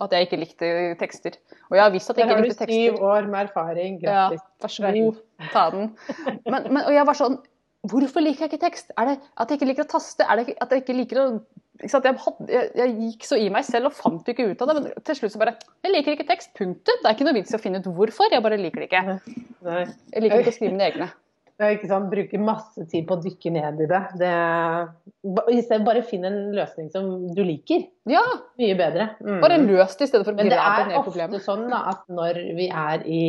at 0.00 0.16
jeg 0.16 0.26
ikke 0.26 0.40
likte 0.40 0.72
tekster. 1.00 1.38
Og 1.68 1.76
jeg 1.78 1.84
har 1.84 1.94
visst 1.94 2.10
at 2.12 2.18
jeg 2.18 2.28
ikke 2.28 2.42
likte 2.46 2.66
Der 2.66 2.72
ikke 2.72 2.82
har 2.82 2.96
du 2.96 2.98
syv 2.98 3.06
år 3.12 3.30
med 3.30 3.40
erfaring. 3.46 4.02
Ja, 4.02 4.26
vær 4.62 4.74
så 4.74 4.92
god, 4.96 5.22
ta 5.52 5.64
den. 5.74 5.88
Men, 6.46 6.68
men, 6.72 6.82
og 6.84 6.94
jeg 6.94 7.06
var 7.08 7.18
sånn 7.18 7.40
Hvorfor 7.88 8.20
liker 8.20 8.44
jeg 8.44 8.52
ikke 8.52 8.64
tekst? 8.66 8.90
Er 9.00 9.08
det 9.08 9.12
at 9.40 9.48
jeg 9.48 9.56
ikke 9.56 9.70
liker 9.70 9.86
å 9.86 9.88
taste? 9.88 10.24
Er 10.28 10.36
det 10.36 10.52
at 10.60 10.72
jeg 10.74 10.82
ikke 10.82 10.96
liker 10.98 11.20
å? 11.22 11.24
Jeg, 11.80 11.88
hadde, 11.96 12.10
jeg, 12.52 12.66
jeg 12.76 12.90
gikk 13.06 13.24
så 13.24 13.38
i 13.40 13.46
meg 13.48 13.64
selv 13.64 13.88
og 13.88 13.94
fant 13.96 14.26
ikke 14.28 14.50
ut 14.50 14.60
av 14.60 14.68
det. 14.68 14.74
Men 14.76 15.06
til 15.08 15.16
slutt 15.16 15.32
så 15.32 15.40
bare 15.40 15.54
Jeg 15.86 15.94
liker 15.94 16.12
ikke 16.12 16.28
tekst. 16.28 16.52
Punktum. 16.58 17.00
Det 17.00 17.08
er 17.08 17.16
ikke 17.16 17.24
noe 17.30 17.38
vits 17.38 17.54
i 17.54 17.56
å 17.56 17.62
finne 17.62 17.80
ut 17.80 17.88
hvorfor. 17.88 18.28
Jeg 18.36 18.44
bare 18.44 18.60
liker 18.60 18.84
det 18.84 18.90
ikke. 18.90 19.16
Nei. 19.64 19.86
Jeg 20.12 20.26
liker 20.26 20.44
ikke 20.44 20.52
å 20.52 20.58
skrive 20.58 20.74
mine 20.76 20.90
egne. 20.90 21.08
Ikke 21.60 21.88
sant, 21.90 22.08
Bruke 22.10 22.38
masse 22.40 22.86
tid 22.88 23.04
på 23.08 23.16
å 23.18 23.22
dykke 23.22 23.50
ned 23.52 23.80
i 23.84 23.86
det. 23.90 24.00
det 24.20 25.64
stedet 25.66 25.84
bare 25.84 26.02
finn 26.06 26.24
en 26.24 26.38
løsning 26.56 26.90
som 26.92 27.10
du 27.36 27.42
liker. 27.44 27.82
Ja, 28.08 28.22
Mye 28.58 28.76
bedre. 28.78 29.10
Mm. 29.20 29.40
bare 29.42 29.58
løs 29.60 29.96
det 29.98 30.06
i 30.08 30.10
stedet 30.10 30.24
for 30.24 30.32
å 30.32 30.36
Men 30.40 30.48
det 30.48 30.56
er 30.58 30.94
ofte 30.96 31.04
problemet. 31.10 31.44
sånn 31.44 31.66
da, 31.70 31.82
at 31.92 32.06
når 32.08 32.40
vi 32.56 32.68
er 32.70 33.04
i 33.06 33.22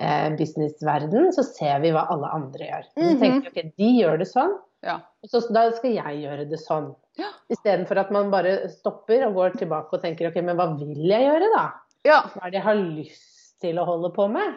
eh, 0.00 0.28
businessverden, 0.38 1.32
så 1.34 1.42
ser 1.44 1.80
vi 1.82 1.90
hva 1.90 2.06
alle 2.08 2.28
andre 2.32 2.68
gjør. 2.70 2.84
Så 2.94 3.02
Mhm. 3.02 3.20
tenker 3.20 3.50
vi 3.52 3.60
ok, 3.60 3.72
de 3.76 3.88
gjør 4.00 4.18
det 4.18 4.28
sånn, 4.28 4.52
Ja. 4.84 5.00
så 5.26 5.40
da 5.52 5.70
skal 5.72 5.90
jeg 5.92 6.22
gjøre 6.22 6.48
det 6.48 6.58
sånn. 6.60 6.94
Ja. 7.18 7.30
Istedenfor 7.50 7.98
at 7.98 8.10
man 8.12 8.30
bare 8.30 8.68
stopper 8.70 9.26
og 9.26 9.34
går 9.34 9.58
tilbake 9.58 9.92
og 9.92 10.00
tenker 10.00 10.28
ok, 10.30 10.40
men 10.44 10.56
hva 10.56 10.78
vil 10.78 10.94
jeg 11.08 11.20
gjøre 11.26 11.52
da? 11.56 11.72
ja. 12.04 12.22
Hva 12.22 12.46
er 12.46 12.50
det 12.50 12.62
jeg 12.62 12.62
har 12.62 12.74
lyst 12.76 13.60
til 13.60 13.74
å 13.76 13.84
holde 13.84 14.14
på 14.14 14.30
med? 14.30 14.54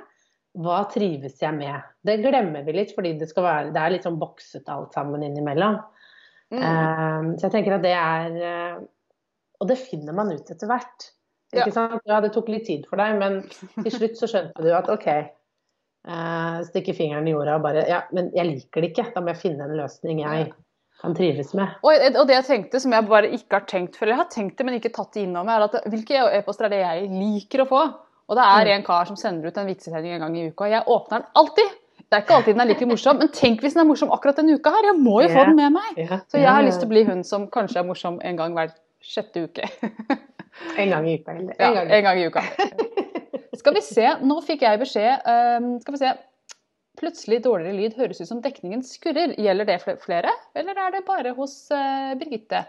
Hva 0.59 0.81
trives 0.91 1.39
jeg 1.39 1.55
med? 1.55 1.79
Det 2.03 2.17
glemmer 2.19 2.65
vi 2.67 2.75
litt, 2.75 2.91
fordi 2.95 3.13
det, 3.19 3.29
skal 3.31 3.45
være, 3.45 3.71
det 3.71 3.81
er 3.81 3.93
litt 3.93 4.07
sånn 4.07 4.19
boksete 4.19 4.73
alt 4.73 4.97
sammen 4.97 5.23
innimellom. 5.23 5.77
Mm. 6.51 6.59
Eh, 6.59 7.29
så 7.37 7.47
jeg 7.47 7.53
tenker 7.53 7.77
at 7.77 7.85
det 7.85 7.93
er 7.95 8.33
eh, 8.43 8.79
Og 9.63 9.69
det 9.69 9.77
finner 9.79 10.11
man 10.17 10.33
ut 10.33 10.49
etter 10.51 10.67
hvert. 10.67 11.05
Ja. 11.55 11.67
Sant? 11.71 12.01
Ja, 12.07 12.19
det 12.23 12.33
tok 12.35 12.49
litt 12.51 12.65
tid 12.67 12.83
for 12.89 12.99
deg, 12.99 13.15
men 13.19 13.41
til 13.85 13.93
slutt 13.93 14.19
så 14.19 14.27
skjønte 14.31 14.63
du 14.63 14.71
at 14.75 14.89
OK. 14.91 15.07
Uh, 16.01 16.63
stikke 16.65 16.95
fingeren 16.97 17.27
i 17.29 17.33
jorda 17.35 17.59
og 17.59 17.65
bare 17.67 17.83
Ja, 17.85 17.99
men 18.09 18.31
jeg 18.33 18.47
liker 18.47 18.81
det 18.81 18.91
ikke. 18.91 19.11
Da 19.13 19.21
må 19.21 19.35
jeg 19.35 19.41
finne 19.43 19.67
en 19.67 19.75
løsning 19.77 20.23
jeg 20.23 20.47
kan 21.01 21.15
trives 21.17 21.51
med. 21.57 21.75
Og, 21.85 22.05
og 22.13 22.23
det 22.29 22.37
jeg 22.39 22.47
tenkte, 22.47 22.81
som 22.81 22.93
jeg 22.95 23.07
bare 23.09 23.29
ikke 23.33 23.59
har 23.59 23.67
tenkt 23.69 23.97
før, 23.97 24.07
eller 24.07 24.17
jeg 24.17 24.23
har 24.23 24.31
tenkt 24.33 24.57
det, 24.57 24.67
men 24.67 24.77
ikke 24.77 24.93
tatt 24.95 25.13
det 25.15 25.25
inn 25.25 25.35
over 25.35 25.47
meg, 25.47 25.57
er 25.57 25.67
at 25.67 25.91
hvilke 25.93 26.23
e-poster 26.39 26.67
er 26.67 26.73
det 26.73 26.81
jeg 26.81 27.11
liker 27.13 27.63
å 27.63 27.69
få? 27.69 27.83
Og 28.31 28.37
det 28.39 28.43
er 28.47 28.65
Mm. 28.65 28.73
en 28.77 28.83
kar 28.87 29.05
som 29.09 29.17
sender 29.19 29.47
ut 29.51 29.57
en 29.59 29.67
vitsesending 29.67 30.13
en 30.15 30.21
gang 30.23 30.37
i 30.39 30.47
uka. 30.49 30.65
Jeg 30.71 30.83
åpner 30.87 31.19
den 31.19 31.27
alltid. 31.35 31.73
Det 32.11 32.17
er 32.17 32.21
ikke 32.23 32.35
alltid 32.37 32.53
den 32.55 32.61
er 32.63 32.69
like 32.71 32.85
morsom, 32.87 33.17
men 33.19 33.27
tenk 33.35 33.59
hvis 33.61 33.73
den 33.75 33.81
er 33.83 33.87
morsom 33.89 34.11
akkurat 34.11 34.35
denne 34.39 34.55
uka 34.55 34.71
her. 34.71 34.87
Jeg 34.89 34.97
må 34.99 35.21
jo 35.23 35.27
få 35.31 35.45
den 35.49 35.55
med 35.55 35.71
meg. 35.75 35.99
Så 36.31 36.39
jeg 36.39 36.47
har 36.49 36.63
lyst 36.63 36.79
til 36.79 36.87
å 36.87 36.91
bli 36.93 37.03
hun 37.07 37.23
som 37.27 37.47
kanskje 37.51 37.79
er 37.83 37.87
morsom 37.87 38.19
en 38.23 38.35
gang 38.39 38.53
hver 38.55 38.71
sjette 39.03 39.43
uke. 39.47 39.67
En 40.77 40.89
gang 40.91 41.07
i 41.07 41.17
uka. 41.19 41.31
Eller? 41.31 41.55
Ja, 41.59 41.67
En 41.67 41.73
gang. 41.75 41.91
en 41.91 42.03
gang 42.03 42.19
i 42.19 42.25
uka. 42.27 42.43
Skal 43.55 43.73
vi 43.75 43.81
se, 43.81 44.07
nå 44.23 44.41
fikk 44.43 44.61
jeg 44.65 44.79
beskjed 44.81 45.23
ehm, 45.27 45.79
Skal 45.83 45.93
vi 45.95 45.97
se. 46.01 46.11
Plutselig 47.01 47.39
dårligere 47.43 47.75
lyd 47.77 47.95
høres 47.97 48.19
ut 48.21 48.27
som 48.27 48.41
dekningen 48.43 48.83
skurrer. 48.83 49.31
Gjelder 49.39 49.65
det 49.65 49.79
flere, 50.03 50.29
eller 50.55 50.77
er 50.77 50.91
det 50.91 51.05
bare 51.07 51.31
hos 51.37 51.55
eh, 51.71 52.13
Birgitte? 52.19 52.65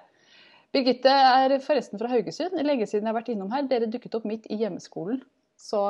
Birgitte 0.73 1.11
er 1.11 1.59
forresten 1.61 1.99
fra 2.01 2.09
Haugesund. 2.09 2.55
Lenge 2.65 2.87
siden 2.87 3.05
jeg 3.07 3.13
har 3.13 3.19
vært 3.21 3.29
innom 3.35 3.51
her. 3.53 3.67
Dere 3.69 3.91
dukket 3.93 4.15
opp 4.15 4.25
midt 4.25 4.47
i 4.49 4.57
hjemmeskolen. 4.63 5.21
Så 5.63 5.83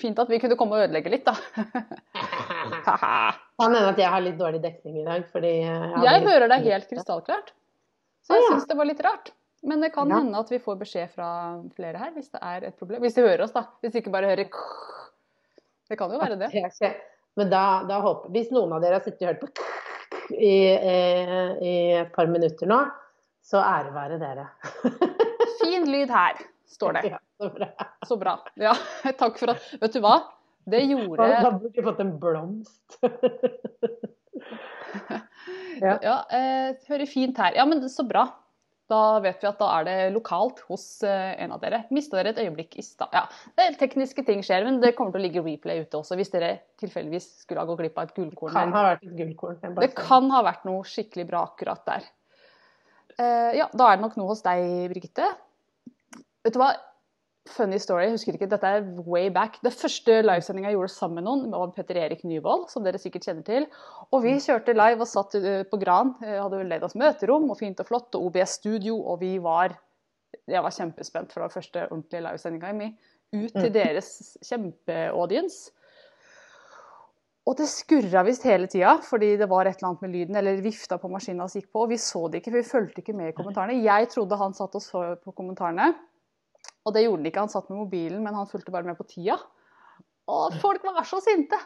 fint 0.00 0.18
at 0.18 0.30
vi 0.32 0.40
kunne 0.42 0.56
komme 0.58 0.74
og 0.78 0.86
ødelegge 0.88 1.12
litt, 1.12 1.28
da. 1.28 1.34
Kan 2.84 3.70
hende 3.70 3.90
at 3.92 4.00
jeg 4.00 4.10
har 4.10 4.22
litt 4.24 4.38
dårlig 4.40 4.60
dekning 4.64 4.98
i 5.02 5.06
dag, 5.06 5.24
fordi 5.32 5.52
jeg 5.62 6.02
jeg 6.04 6.24
hører 6.26 6.50
deg 6.50 6.66
helt 6.70 6.88
krystallklart. 6.90 7.52
Så 8.24 8.38
jeg 8.38 8.46
syns 8.48 8.66
det 8.70 8.76
var 8.78 8.88
litt 8.88 9.02
rart. 9.04 9.30
Men 9.64 9.80
det 9.80 9.92
kan 9.94 10.10
Ja. 10.10 10.18
hende 10.20 10.38
at 10.40 10.50
vi 10.52 10.58
får 10.60 10.76
beskjed 10.80 11.10
fra 11.14 11.28
flere 11.76 11.96
her 12.00 12.10
hvis 12.12 12.28
det 12.32 12.40
er 12.42 12.66
et 12.68 12.76
problem. 12.76 13.00
Hvis 13.00 13.14
de 13.16 13.22
hører 13.24 13.44
oss, 13.46 13.52
da. 13.54 13.62
Hvis 13.80 13.92
de 13.94 14.02
ikke 14.02 14.12
bare 14.12 14.28
hører 14.32 14.50
Det 15.88 15.98
kan 16.00 16.10
jo 16.12 16.18
være 16.20 16.36
det. 16.40 16.50
Men 17.36 17.50
da, 17.50 17.62
da 17.88 18.00
håper 18.00 18.30
Hvis 18.32 18.50
noen 18.54 18.72
av 18.72 18.80
dere 18.82 18.98
har 18.98 19.04
sittet 19.04 19.22
og 19.22 19.30
hørt 19.32 19.40
på 19.40 19.48
i, 20.34 20.56
i, 20.72 20.98
i 21.60 21.74
et 22.00 22.12
par 22.14 22.26
minutter 22.26 22.68
nå, 22.70 22.80
så 23.44 23.60
ære 23.60 23.92
være 23.94 24.18
dere. 24.20 24.46
Fin 25.60 25.84
lyd 25.90 26.08
her, 26.12 26.38
står 26.74 26.98
det. 26.98 27.02
Ja, 27.14 27.20
så 27.40 27.50
bra. 27.54 27.68
Så 28.08 28.18
bra. 28.20 28.38
Ja, 28.60 28.74
takk 29.20 29.38
for 29.40 29.54
at 29.54 29.66
Vet 29.80 29.96
du 29.96 30.00
hva? 30.04 30.16
Det 30.64 30.80
gjorde 30.88 31.28
Da 31.44 31.50
burde 31.52 31.74
du 31.74 31.82
fått 31.84 32.00
en 32.00 32.14
blomst. 32.20 32.98
ja. 35.84 35.98
Ja, 36.00 36.16
eh, 36.32 36.72
hører 36.88 37.06
fint 37.10 37.38
her. 37.38 37.56
Ja, 37.58 37.66
men 37.68 37.84
så 37.92 38.06
bra. 38.08 38.26
Da 38.88 39.18
vet 39.24 39.40
vi 39.40 39.48
at 39.48 39.60
da 39.60 39.68
er 39.78 39.86
det 39.86 39.96
lokalt 40.12 40.58
hos 40.68 40.84
eh, 41.08 41.32
en 41.40 41.54
av 41.56 41.60
dere. 41.62 41.84
Mista 41.94 42.18
dere 42.18 42.34
et 42.34 42.40
øyeblikk 42.42 42.76
i 42.80 42.84
stad? 42.84 43.08
Ja, 43.16 43.24
det 43.56 43.64
er 43.64 43.78
tekniske 43.80 44.24
ting 44.26 44.42
skjer, 44.44 44.66
men 44.66 44.80
det 44.82 44.92
kommer 44.96 45.14
til 45.14 45.22
å 45.22 45.24
ligge 45.24 45.44
replay 45.44 45.80
ute 45.86 46.00
også 46.00 46.18
hvis 46.20 46.32
dere 46.34 46.50
tilfeldigvis 46.82 47.30
skulle 47.46 47.64
ha 47.64 47.68
gått 47.68 47.80
glipp 47.80 47.96
av 48.00 48.10
et 48.10 48.18
gullkorn. 48.18 48.52
Det 48.52 48.60
Kan 48.60 48.76
ha 48.76 48.82
vært 48.90 49.06
et 49.06 49.16
gullkorn. 49.20 49.62
Det 49.80 49.90
kan 49.96 50.28
ha 50.34 50.42
vært 50.44 50.68
noe 50.68 50.84
skikkelig 50.88 51.26
bra 51.30 51.46
akkurat 51.48 51.84
der. 51.88 52.10
Eh, 53.16 53.50
ja, 53.60 53.70
da 53.72 53.88
er 53.88 53.96
det 53.96 54.04
nok 54.04 54.18
noe 54.20 54.32
hos 54.34 54.44
deg, 54.44 54.66
Birgitte. 54.92 55.30
Vet 56.44 56.54
du 56.56 56.60
hva? 56.60 56.74
Funny 57.54 57.76
story, 57.76 58.06
jeg 58.06 58.14
husker 58.14 58.36
ikke, 58.38 58.46
dette 58.48 58.68
er 58.78 58.86
way 59.04 59.26
back. 59.32 59.58
Det 59.60 59.72
første 59.76 60.14
livesendinga 60.24 60.70
jeg 60.70 60.78
gjorde 60.78 60.92
sammen 60.94 61.18
med 61.20 61.26
noen, 61.26 61.42
var 61.52 61.74
Petter 61.76 61.98
Erik 62.00 62.22
Nyvold, 62.24 62.70
som 62.72 62.86
dere 62.86 62.96
sikkert 63.00 63.26
kjenner 63.28 63.44
til. 63.44 63.66
Og 64.16 64.22
vi 64.24 64.32
kjørte 64.40 64.72
live 64.72 65.04
og 65.04 65.10
satt 65.10 65.36
eh, 65.36 65.60
på 65.68 65.76
Gran. 65.82 66.14
Eh, 66.24 66.38
Hadde 66.40 66.62
leid 66.64 66.86
oss 66.86 66.96
møterom 66.96 67.50
og 67.52 67.58
fint 67.60 67.82
og 67.84 67.88
flott, 67.90 68.16
og 68.16 68.30
OBS 68.30 68.56
Studio, 68.62 68.96
og 69.12 69.20
vi 69.20 69.34
var 69.44 69.76
Jeg 70.50 70.62
var 70.64 70.72
kjempespent 70.74 71.30
for 71.32 71.44
den 71.44 71.52
første 71.52 71.84
ordentlige 71.90 72.24
livesendinga 72.24 72.72
mi. 72.74 72.88
Ut 73.34 73.52
til 73.52 73.68
Mm. 73.68 73.74
deres 73.76 74.08
kjempeaudience. 74.42 75.70
Og 77.46 77.56
det 77.60 77.68
skurra 77.68 78.22
visst 78.24 78.42
hele 78.48 78.66
tida, 78.72 78.96
fordi 79.04 79.34
det 79.36 79.48
var 79.50 79.66
et 79.68 79.76
eller 79.76 79.90
annet 79.92 80.02
med 80.02 80.12
lyden, 80.14 80.36
eller 80.40 80.62
vifta 80.64 80.96
på 80.98 81.10
maskina 81.12 81.46
som 81.48 81.60
gikk 81.60 81.70
på. 81.70 81.82
Og 81.84 81.90
vi 81.92 81.98
så 82.00 82.24
det 82.32 82.40
ikke, 82.40 82.50
for 82.54 82.62
vi 82.62 82.70
fulgte 82.72 83.02
ikke 83.04 83.14
med 83.16 83.28
i 83.28 83.36
kommentarene. 83.36 83.82
Jeg 83.84 84.08
trodde 84.14 84.38
han 84.40 84.54
satt 84.56 84.74
og 84.74 84.82
så 84.82 85.04
på 85.20 85.34
kommentarene, 85.36 85.92
og 86.84 86.94
det 86.94 87.04
gjorde 87.06 87.22
han 87.22 87.30
ikke. 87.30 87.44
Han 87.46 87.52
satt 87.52 87.70
med 87.72 87.80
mobilen, 87.80 88.22
men 88.24 88.36
han 88.36 88.50
fulgte 88.50 88.74
bare 88.74 88.88
med 88.88 88.98
på 88.98 89.06
tida. 89.08 89.38
Og 90.30 90.56
folk 90.62 90.84
var 90.86 91.04
så 91.08 91.20
sinte! 91.24 91.58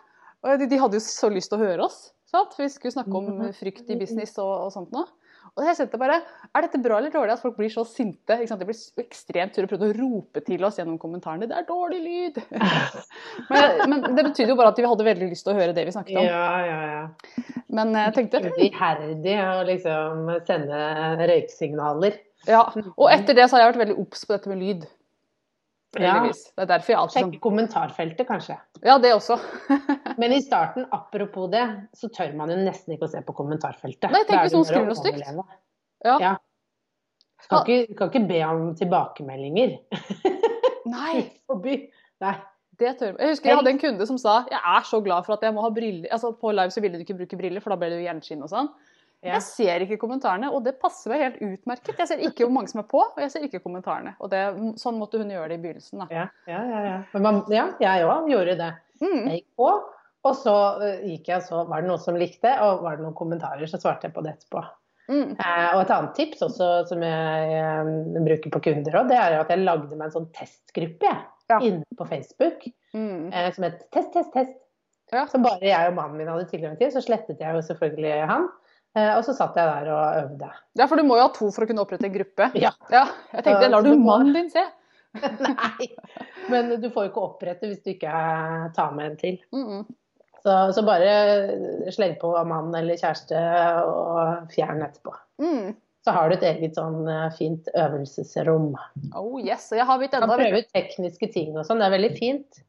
Og 0.46 0.60
de, 0.60 0.68
de 0.70 0.78
hadde 0.78 0.98
jo 0.98 1.02
så 1.02 1.30
lyst 1.34 1.50
til 1.50 1.58
å 1.58 1.64
høre 1.64 1.86
oss, 1.88 2.12
sant? 2.30 2.52
for 2.54 2.62
vi 2.62 2.70
skulle 2.70 2.94
snakke 2.94 3.10
om 3.18 3.48
frykt 3.58 3.88
i 3.90 3.98
business 3.98 4.36
og, 4.38 4.68
og 4.68 4.74
sånt 4.74 4.92
noe. 4.94 5.08
Og 5.56 5.64
jeg 5.66 5.78
kjente 5.78 5.98
bare, 5.98 6.20
Er 6.54 6.64
dette 6.64 6.80
bra 6.82 6.98
eller 7.00 7.10
dårlig 7.10 7.34
at 7.34 7.42
folk 7.42 7.56
blir 7.58 7.70
så 7.72 7.82
sinte? 7.88 8.36
De 8.38 8.68
blir 8.68 9.02
ekstremt 9.02 9.56
sure 9.56 9.66
og 9.66 9.72
prøvde 9.72 9.88
å 9.88 9.96
rope 9.96 10.42
til 10.46 10.62
oss 10.66 10.78
gjennom 10.78 10.98
kommentarene. 11.02 11.48
'Det 11.48 11.56
er 11.56 11.66
dårlig 11.66 11.98
lyd!' 12.04 12.38
men, 13.50 13.88
men 13.90 14.06
det 14.18 14.26
betydde 14.28 14.52
jo 14.52 14.58
bare 14.58 14.72
at 14.74 14.78
de 14.78 14.86
hadde 14.86 15.08
veldig 15.08 15.30
lyst 15.32 15.46
til 15.46 15.54
å 15.54 15.58
høre 15.58 15.74
det 15.74 15.86
vi 15.88 15.94
snakket 15.96 16.20
om. 16.20 16.28
Ja, 16.28 16.46
ja, 16.66 16.78
ja. 16.92 17.56
Men 17.74 17.96
jeg 17.96 18.14
tenkte 18.18 18.42
iherdig 18.68 19.36
å 19.42 19.64
liksom 19.68 20.30
sende 20.46 20.84
røyksignaler. 21.32 22.20
ja. 22.46 22.62
Og 22.94 23.10
etter 23.10 23.34
det 23.34 23.48
så 23.48 23.56
har 23.56 23.66
jeg 23.66 23.74
vært 23.74 23.84
veldig 23.86 23.98
obs 24.04 24.24
på 24.26 24.36
dette 24.36 24.52
med 24.52 24.62
lyd. 24.62 24.86
Ja. 25.96 26.18
Det 26.28 26.62
er 26.62 26.68
derfor 26.68 26.92
jeg 26.92 26.98
alltid 27.00 27.22
Sjekk 27.22 27.38
kommentarfeltet, 27.40 28.26
kanskje. 28.28 28.58
sånn 28.76 28.84
Ja, 28.84 28.98
det 29.00 29.14
også. 29.16 29.38
Men 30.20 30.34
i 30.36 30.40
starten, 30.44 30.84
apropos 30.92 31.48
det, 31.52 31.64
så 31.96 32.10
tør 32.12 32.34
man 32.36 32.52
jo 32.52 32.58
nesten 32.60 32.94
ikke 32.94 33.08
å 33.08 33.12
se 33.14 33.22
på 33.24 33.34
kommentarfeltet. 33.38 34.10
Nei, 34.12 34.20
tenk 34.28 34.44
hvis 34.44 34.56
noen 34.56 34.68
skriver 34.68 34.90
noe 34.90 34.98
stygt. 34.98 35.24
Ja. 36.04 36.18
Ja. 36.20 36.34
Kan 37.48 37.64
ikke, 37.64 37.96
kan 37.96 38.12
ikke 38.12 38.24
be 38.28 38.42
om 38.44 38.68
tilbakemeldinger. 38.76 39.78
Nei, 40.94 41.24
Forby. 41.48 41.80
Nei. 42.24 42.34
det 42.78 42.92
tør 42.98 43.12
jeg. 43.12 43.18
Jeg 43.22 43.32
husker 43.32 43.50
jeg 43.50 43.58
hadde 43.60 43.72
en 43.72 43.80
kunde 43.80 44.06
som 44.10 44.18
sa 44.20 44.40
jeg 44.50 44.58
er 44.58 44.84
så 44.86 45.00
glad 45.04 45.26
for 45.26 45.38
at 45.38 45.46
jeg 45.46 45.54
må 45.56 45.64
ha 45.64 45.70
briller. 45.74 46.10
Altså 46.14 46.34
På 46.36 46.52
live 46.52 46.74
så 46.74 46.82
ville 46.84 47.00
du 47.00 47.06
ikke 47.06 47.16
bruke 47.22 47.40
briller, 47.40 47.64
for 47.64 47.72
da 47.72 47.80
ble 47.80 47.90
du 47.94 48.02
gjenskinn 48.02 48.44
og 48.44 48.52
sånn. 48.52 48.68
Ja. 49.24 49.32
Jeg 49.34 49.42
ser 49.42 49.82
ikke 49.82 49.96
kommentarene, 49.98 50.50
og 50.54 50.62
det 50.64 50.76
passer 50.78 51.10
meg 51.10 51.20
helt 51.24 51.38
utmerket. 51.42 51.96
Jeg 51.98 52.06
ser 52.06 52.20
ikke 52.22 52.44
hvor 52.46 52.52
mange 52.54 52.70
som 52.70 52.78
er 52.84 52.86
på, 52.86 53.00
og 53.02 53.18
jeg 53.18 53.32
ser 53.32 53.42
ikke 53.48 53.58
kommentarene. 53.64 54.12
Og 54.22 54.30
det, 54.30 54.42
sånn 54.78 54.98
måtte 55.00 55.18
hun 55.18 55.32
gjøre 55.34 55.48
det 55.50 55.56
i 55.58 55.62
begynnelsen. 55.64 56.04
da. 56.04 56.06
Ja, 56.14 56.26
ja, 56.46 56.60
ja. 56.70 56.82
ja. 56.86 56.98
Men 57.16 57.22
man, 57.26 57.40
ja 57.50 57.64
jeg 57.82 58.04
òg 58.06 58.28
gjorde 58.30 58.54
det. 58.60 58.68
Mm. 59.02 59.16
Jeg 59.26 59.40
gikk 59.40 59.48
på, 59.58 59.70
og 60.28 60.36
så 60.38 60.54
eh, 60.86 61.00
gikk 61.12 61.28
jeg 61.32 61.42
så 61.48 61.64
var 61.66 61.82
det 61.82 61.90
noen 61.90 62.02
som 62.02 62.18
likte, 62.18 62.52
og 62.62 62.84
var 62.86 62.98
det 62.98 63.06
noen 63.08 63.16
kommentarer, 63.18 63.66
så 63.70 63.80
svarte 63.82 64.06
jeg 64.06 64.14
på 64.14 64.22
det 64.26 64.36
etterpå. 64.36 64.62
Mm. 65.08 65.34
Eh, 65.40 65.66
og 65.74 65.80
et 65.82 65.90
annet 65.96 66.14
tips 66.18 66.42
også 66.44 66.70
som 66.90 67.02
jeg 67.02 67.58
eh, 67.58 67.92
bruker 68.26 68.52
på 68.54 68.60
kunder 68.68 68.98
òg, 69.00 69.10
det 69.10 69.16
er 69.18 69.38
at 69.40 69.50
jeg 69.50 69.64
lagde 69.64 69.96
meg 69.96 70.10
en 70.10 70.14
sånn 70.20 70.30
testgruppe 70.36 71.08
jeg, 71.10 71.26
Ja. 71.48 71.58
inne 71.64 71.96
på 71.96 72.04
Facebook 72.06 72.66
Mm. 72.94 73.32
eh, 73.32 73.50
som 73.52 73.64
het 73.64 73.82
Test, 73.90 74.12
test, 74.12 74.30
test. 74.34 74.54
Ja. 75.12 75.26
Som 75.26 75.42
bare 75.42 75.60
jeg 75.64 75.88
og 75.90 75.94
mannen 75.96 76.18
min 76.20 76.28
hadde 76.28 76.44
tilgang 76.50 76.76
til. 76.78 76.90
Så 76.92 77.00
slettet 77.00 77.40
jeg 77.40 77.54
jo 77.56 77.60
selvfølgelig 77.64 78.26
han. 78.28 78.46
Eh, 78.98 79.12
og 79.14 79.22
så 79.26 79.34
satt 79.36 79.56
jeg 79.58 79.68
der 79.68 79.92
og 79.92 80.18
øvde. 80.22 80.50
Ja, 80.78 80.88
for 80.88 80.98
du 80.98 81.06
må 81.06 81.18
jo 81.18 81.26
ha 81.26 81.30
to 81.34 81.50
for 81.54 81.64
å 81.64 81.70
kunne 81.70 81.84
opprette 81.84 82.08
en 82.08 82.14
gruppe. 82.14 82.50
Ja. 82.58 82.72
jeg 82.90 83.46
tenkte, 83.46 83.70
lar 83.70 83.86
du 83.86 83.94
mannen 84.00 84.34
din 84.36 84.50
se? 84.52 84.64
Nei! 85.44 85.88
Men 86.52 86.74
du 86.80 86.90
får 86.92 87.06
jo 87.08 87.12
ikke 87.12 87.24
opprette 87.24 87.68
hvis 87.70 87.82
du 87.84 87.92
ikke 87.94 88.12
eh, 88.12 88.68
tar 88.76 88.94
med 88.96 89.12
en 89.12 89.18
til. 89.20 89.40
Mm. 89.54 89.82
Så, 90.38 90.54
så 90.76 90.84
bare 90.86 91.90
sleng 91.94 92.14
på 92.20 92.30
mann 92.46 92.70
eller 92.78 92.98
kjæreste 92.98 93.40
og 93.88 94.52
fjern 94.54 94.84
etterpå. 94.86 95.14
Mm. 95.42 95.74
Så 96.06 96.14
har 96.14 96.30
du 96.30 96.36
et 96.38 96.46
eget 96.46 96.78
sånn 96.78 97.02
eh, 97.10 97.26
fint 97.36 97.68
øvelsesrom. 97.74 98.70
Oh 99.18 99.36
yes, 99.42 99.68
jeg 99.74 99.84
har 99.88 100.00
blitt 100.00 100.14
Du 100.14 100.22
kan 100.22 100.32
prøve 100.32 100.62
ut 100.62 100.72
tekniske 100.72 101.30
ting 101.34 101.56
og 101.56 101.66
sånn. 101.68 101.82
Det 101.82 101.88
er 101.88 101.96
veldig 101.98 102.14
fint. 102.16 102.62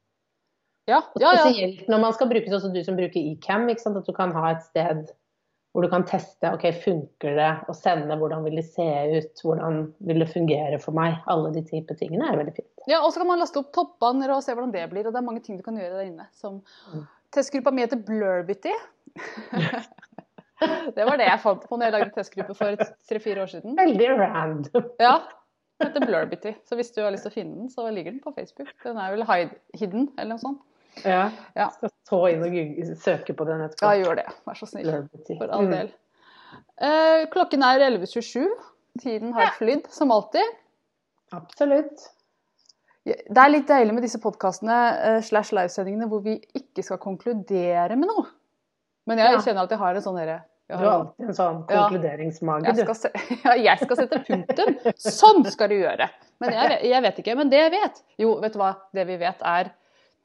Ja, 0.90 1.04
ja, 1.22 1.36
ja. 1.38 1.46
spesielt 1.46 1.86
når 1.92 2.02
man 2.02 2.16
skal 2.18 2.32
bruke 2.32 2.50
sånn 2.50 2.64
som 2.64 2.74
du 2.74 2.82
som 2.82 2.98
bruker 2.98 3.22
eCam, 3.22 3.68
at 3.70 4.08
du 4.08 4.14
kan 4.18 4.34
ha 4.34 4.56
et 4.56 4.64
sted 4.66 5.12
hvor 5.72 5.86
du 5.86 5.90
kan 5.92 6.06
teste 6.10 6.50
ok, 6.50 6.66
funker 6.82 7.36
det, 7.38 7.50
og 7.70 7.78
sende 7.78 8.18
hvordan 8.18 8.42
vil 8.48 8.58
det 8.58 8.66
se 8.66 8.88
ut, 9.14 9.44
hvordan 9.46 9.84
vil 10.10 10.24
det 10.24 10.30
fungere 10.32 10.80
for 10.82 10.98
meg. 10.98 11.20
Alle 11.30 11.52
de 11.54 11.62
type 11.68 11.94
tingene 12.00 12.32
er 12.32 12.40
veldig 12.40 12.56
fint. 12.58 12.86
ja 12.90 13.04
og 13.04 13.14
så 13.14 13.22
kan 13.22 13.30
man 13.30 13.42
laste 13.42 13.62
opp 13.62 13.70
toppbanner 13.76 14.34
og 14.34 14.42
se 14.46 14.56
hvordan 14.56 14.74
det 14.74 14.88
blir. 14.92 15.06
Og 15.06 15.14
det 15.14 15.22
er 15.22 15.28
mange 15.28 15.44
ting 15.46 15.60
du 15.60 15.66
kan 15.66 15.78
gjøre 15.78 16.00
der 16.00 16.10
inne. 16.10 16.30
Som 16.34 16.64
Mm. 16.90 17.06
Testgruppa 17.30 17.72
mi 17.72 17.84
heter 17.84 18.00
Blurbity. 18.02 18.72
det 20.96 21.06
var 21.06 21.20
det 21.20 21.28
jeg 21.28 21.42
fant 21.44 21.68
på 21.70 21.78
når 21.78 21.86
jeg 21.86 21.94
lagde 21.94 22.14
testgruppe 22.16 22.56
for 22.58 22.80
tre-fire 23.10 23.44
år 23.44 23.52
siden. 23.52 23.76
Veldig 23.78 24.08
random. 24.18 24.88
Ja, 25.00 25.20
den 25.78 25.92
heter 25.92 26.08
Blurbity. 26.08 26.56
Så 26.66 26.80
hvis 26.80 26.90
du 26.96 27.04
har 27.04 27.14
lyst 27.14 27.28
til 27.28 27.34
å 27.34 27.36
finne 27.36 27.60
den, 27.60 27.70
så 27.70 27.86
ligger 27.94 28.16
den 28.16 28.24
på 28.24 28.34
Facebook. 28.34 28.72
Den 28.84 28.98
er 28.98 29.14
vel 29.14 29.28
hide, 29.30 29.60
hidden, 29.78 30.10
eller 30.18 30.34
noe 30.34 30.42
sånt. 30.42 30.66
Ja. 31.06 31.30
Ja. 31.56 31.70
Skal 31.76 31.90
så 32.10 32.20
inn 32.34 32.44
og 32.44 32.98
søke 33.00 33.34
på 33.38 33.46
den 33.48 33.62
Ja, 33.82 33.92
gjør 33.96 34.16
det. 34.22 34.26
Vær 34.48 34.58
så 34.60 34.68
snill. 34.68 34.90
For 35.38 35.50
all 35.52 35.66
Mm. 35.68 35.72
del. 35.72 35.92
Eh, 36.82 37.26
klokken 37.32 37.64
er 37.64 37.80
11.27. 37.90 38.48
Tiden 39.00 39.34
har 39.34 39.52
flydd, 39.58 39.88
som 39.92 40.12
alltid. 40.12 40.44
Absolutt. 41.32 42.08
Det 43.06 43.38
er 43.38 43.50
litt 43.50 43.68
deilig 43.70 43.94
med 43.96 44.04
disse 44.06 44.20
podkastene 44.22 45.22
slash 45.26 45.54
livesendingene 45.56 46.08
hvor 46.12 46.22
vi 46.26 46.36
ikke 46.58 46.84
skal 46.86 47.00
konkludere 47.02 47.96
med 47.98 48.10
noe. 48.12 48.26
Men 49.08 49.18
jeg 49.18 49.32
Ja. 49.32 49.38
kjenner 49.42 49.64
at 49.64 49.70
jeg 49.70 49.80
har 49.80 49.96
en 49.96 50.02
sånn 50.02 50.18
derre 50.18 50.42
Du 50.70 50.76
har 50.76 50.86
alltid 50.86 51.26
en 51.30 51.34
sånn 51.34 51.66
konkluderingsmage, 51.68 52.76
du. 52.86 52.94
se, 52.94 53.10
ja, 53.46 53.54
jeg 53.56 53.80
skal 53.80 53.98
sette 53.98 54.20
punktum. 54.28 54.76
Sånn 54.98 55.46
skal 55.50 55.70
du 55.70 55.76
gjøre. 55.80 56.10
Men 56.40 56.52
jeg, 56.54 56.84
jeg 56.92 57.02
vet 57.02 57.18
ikke. 57.24 57.36
Men 57.36 57.50
det 57.50 57.58
jeg 57.60 57.72
vet 57.72 58.04
Jo, 58.20 58.36
vet 58.40 58.54
du 58.54 58.60
hva? 58.60 58.76
Det 58.94 59.08
vi 59.08 59.18
vet 59.18 59.42
er 59.42 59.72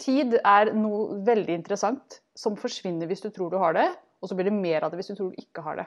Tid 0.03 0.39
er 0.41 0.73
noe 0.75 1.21
veldig 1.27 1.55
interessant 1.55 2.21
som 2.39 2.57
forsvinner 2.59 3.07
hvis 3.11 3.23
du 3.23 3.31
tror 3.31 3.53
du 3.53 3.61
har 3.63 3.77
det, 3.77 3.87
og 4.23 4.31
så 4.31 4.37
blir 4.37 4.49
det 4.49 4.57
mer 4.57 4.83
av 4.83 4.91
det 4.91 4.99
hvis 4.99 5.13
du 5.13 5.19
tror 5.19 5.31
du 5.31 5.43
ikke 5.43 5.63
har 5.67 5.83
det. 5.83 5.87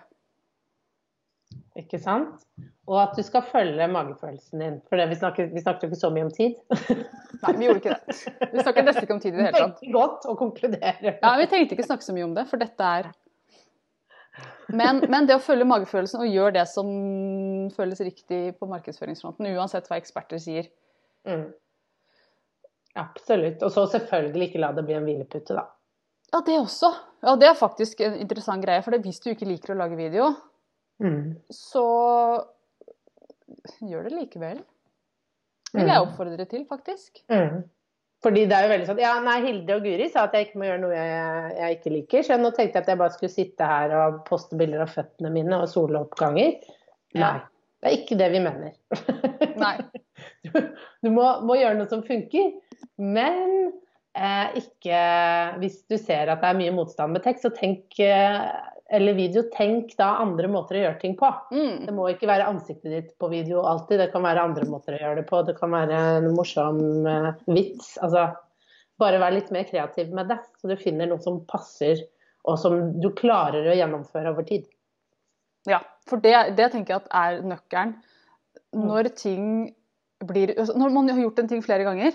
Ikke 1.78 2.00
sant? 2.02 2.42
Og 2.88 2.98
at 3.02 3.14
du 3.18 3.22
skal 3.24 3.44
følge 3.46 3.86
magefølelsen 3.92 4.64
din. 4.64 4.78
For 4.88 5.00
det, 5.00 5.10
vi, 5.12 5.18
snakket, 5.20 5.52
vi 5.54 5.62
snakket 5.62 5.86
jo 5.86 5.90
ikke 5.92 6.00
så 6.00 6.10
mye 6.14 6.26
om 6.28 6.34
tid. 6.34 6.56
Nei, 7.44 7.54
vi 7.60 7.68
gjorde 7.68 7.82
ikke 7.84 7.96
det. 7.96 8.18
Vi 8.54 8.64
snakket 8.64 8.88
nesten 8.88 9.08
ikke 9.08 9.16
om 9.18 9.22
tid 9.24 9.34
i 9.34 9.38
det 9.38 9.48
hele 9.50 9.62
tatt. 9.62 9.86
Godt 9.94 10.28
å 10.32 10.36
konkludere. 10.40 11.14
Ja, 11.20 11.34
Vi 11.42 11.48
tenkte 11.52 11.78
ikke 11.78 11.88
snakke 11.88 12.08
så 12.08 12.16
mye 12.16 12.28
om 12.28 12.36
det, 12.38 12.48
for 12.50 12.64
dette 12.64 12.92
er 13.00 13.12
men, 14.68 15.00
men 15.10 15.28
det 15.28 15.38
å 15.38 15.42
følge 15.42 15.68
magefølelsen 15.68 16.22
og 16.26 16.30
gjøre 16.30 16.58
det 16.60 16.66
som 16.70 16.90
føles 17.76 18.02
riktig 18.04 18.42
på 18.60 18.68
markedsføringsfronten, 18.70 19.48
uansett 19.56 19.88
hva 19.88 20.00
eksperter 20.02 20.42
sier. 20.44 20.68
Mm. 21.28 21.48
Absolutt. 22.98 23.62
Og 23.64 23.72
så 23.74 23.86
selvfølgelig 23.94 24.50
ikke 24.50 24.62
la 24.64 24.72
det 24.76 24.86
bli 24.88 24.96
en 24.98 25.06
hvilepute, 25.08 25.56
da. 25.58 25.64
Ja, 26.34 26.42
det 26.44 26.58
også. 26.60 26.90
Ja, 27.24 27.36
Det 27.40 27.48
er 27.48 27.56
faktisk 27.56 28.02
en 28.04 28.16
interessant 28.22 28.64
greie. 28.66 28.82
For 28.84 28.92
hvis 29.02 29.20
du 29.24 29.30
ikke 29.32 29.48
liker 29.48 29.74
å 29.76 29.78
lage 29.84 29.96
video, 30.00 30.34
Mm. 31.00 31.36
så 31.54 31.84
gjør 33.86 34.08
det 34.10 34.14
likevel. 34.16 34.62
Vil 35.76 35.90
jeg 35.92 36.02
oppfordre 36.02 36.46
til, 36.50 36.64
faktisk. 36.66 37.22
Mm. 37.30 37.66
Fordi 38.24 38.46
det 38.50 38.56
er 38.58 38.64
jo 38.66 38.72
veldig 38.72 38.88
sånn 38.90 39.00
Ja, 39.04 39.12
nei, 39.22 39.36
Hilde 39.46 39.76
og 39.78 39.84
Guri 39.86 40.08
sa 40.10 40.24
at 40.26 40.34
jeg 40.34 40.48
ikke 40.48 40.58
må 40.58 40.66
gjøre 40.66 40.82
noe 40.82 40.96
jeg, 40.96 41.52
jeg 41.60 41.76
ikke 41.78 41.92
liker. 41.94 42.24
Så 42.26 42.38
nå 42.42 42.50
tenkte 42.56 42.80
jeg 42.80 42.86
at 42.88 42.90
jeg 42.94 42.98
bare 43.04 43.14
skulle 43.14 43.34
sitte 43.36 43.68
her 43.70 43.94
og 44.00 44.24
poste 44.26 44.58
bilder 44.58 44.82
av 44.88 44.90
føttene 44.96 45.30
mine 45.36 45.60
og 45.62 45.68
soloppganger. 45.70 46.56
Ja. 47.14 47.34
Det 47.88 47.94
er 47.94 48.02
ikke 48.02 48.20
det 48.20 48.28
vi 48.34 48.44
mener. 48.44 48.76
Nei. 49.64 49.78
Du 51.04 51.12
må, 51.14 51.24
må 51.46 51.56
gjøre 51.60 51.78
noe 51.78 51.90
som 51.92 52.02
funker, 52.04 52.50
men 52.98 53.68
eh, 54.18 54.56
ikke 54.60 55.02
Hvis 55.62 55.78
du 55.86 55.94
ser 56.00 56.32
at 56.32 56.42
det 56.42 56.50
er 56.50 56.58
mye 56.58 56.74
motstand 56.74 57.14
med 57.14 57.24
tekst, 57.24 57.46
så 57.46 57.52
tenk 57.54 58.00
eh, 58.02 58.42
eller 58.98 59.14
video, 59.14 59.44
tenk 59.54 59.94
da 60.00 60.14
andre 60.24 60.50
måter 60.52 60.80
å 60.80 60.82
gjøre 60.86 61.00
ting 61.02 61.16
på. 61.20 61.30
Mm. 61.52 61.86
Det 61.86 61.96
må 61.96 62.08
ikke 62.12 62.30
være 62.30 62.48
ansiktet 62.50 62.92
ditt 62.92 63.10
på 63.20 63.30
video 63.32 63.64
alltid, 63.68 64.00
det 64.02 64.12
kan 64.14 64.26
være 64.26 64.46
andre 64.50 64.68
måter 64.72 64.96
å 64.96 65.02
gjøre 65.02 65.22
det 65.22 65.28
på. 65.30 65.42
Det 65.48 65.58
kan 65.60 65.76
være 65.76 66.04
en 66.18 66.30
morsom 66.36 66.82
eh, 67.08 67.30
vits. 67.52 67.94
Altså, 68.04 68.30
bare 69.00 69.20
vær 69.22 69.36
litt 69.36 69.52
mer 69.54 69.68
kreativ 69.70 70.12
med 70.16 70.32
det, 70.32 70.40
så 70.60 70.72
du 70.72 70.76
finner 70.80 71.12
noe 71.12 71.24
som 71.24 71.44
passer, 71.48 72.04
og 72.48 72.60
som 72.60 72.80
du 73.00 73.12
klarer 73.16 73.68
å 73.70 73.76
gjennomføre 73.78 74.34
over 74.34 74.48
tid. 74.48 74.66
Ja, 75.68 75.82
for 76.08 76.18
det, 76.24 76.34
det 76.58 76.72
tenker 76.72 76.96
jeg 76.96 77.02
at 77.04 77.10
er 77.12 77.42
nøkkelen. 77.44 77.96
Når 78.78 79.10
ting 79.16 79.46
blir 80.24 80.54
altså, 80.58 80.74
Når 80.78 80.94
man 80.96 81.10
har 81.10 81.20
gjort 81.22 81.40
en 81.44 81.48
ting 81.52 81.62
flere 81.66 81.84
ganger, 81.88 82.14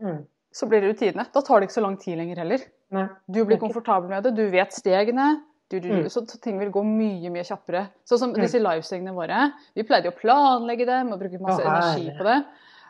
Mm. 0.00 0.20
så 0.54 0.68
blir 0.70 0.80
det 0.80 0.92
rutine. 0.94 1.24
Da 1.34 1.40
tar 1.42 1.58
det 1.60 1.66
ikke 1.68 1.74
så 1.80 1.82
lang 1.82 1.96
tid 1.98 2.16
lenger 2.16 2.36
heller. 2.38 2.58
Nei. 2.94 3.08
Du 3.28 3.44
blir 3.44 3.58
komfortabel 3.58 4.08
med 4.08 4.22
det, 4.22 4.34
du 4.36 4.44
vet 4.50 4.70
stegene. 4.72 5.42
Du, 5.68 5.80
du, 5.80 5.88
Mm. 5.88 6.04
så, 6.08 6.22
ting 6.40 6.56
vil 6.58 6.70
gå 6.70 6.82
mye 6.86 7.28
mye 7.30 7.42
kjappere. 7.44 7.88
Sånn 8.06 8.18
som 8.18 8.30
Mm. 8.32 8.40
disse 8.40 8.60
livesendingene 8.62 9.12
våre. 9.14 9.52
Vi 9.74 9.82
pleide 9.82 10.06
å 10.12 10.16
planlegge 10.16 10.86
dem 10.86 11.12
og 11.12 11.18
bruke 11.20 11.40
masse 11.40 11.60
Åh, 11.60 11.66
energi 11.66 12.16
på 12.16 12.24
det. 12.24 12.44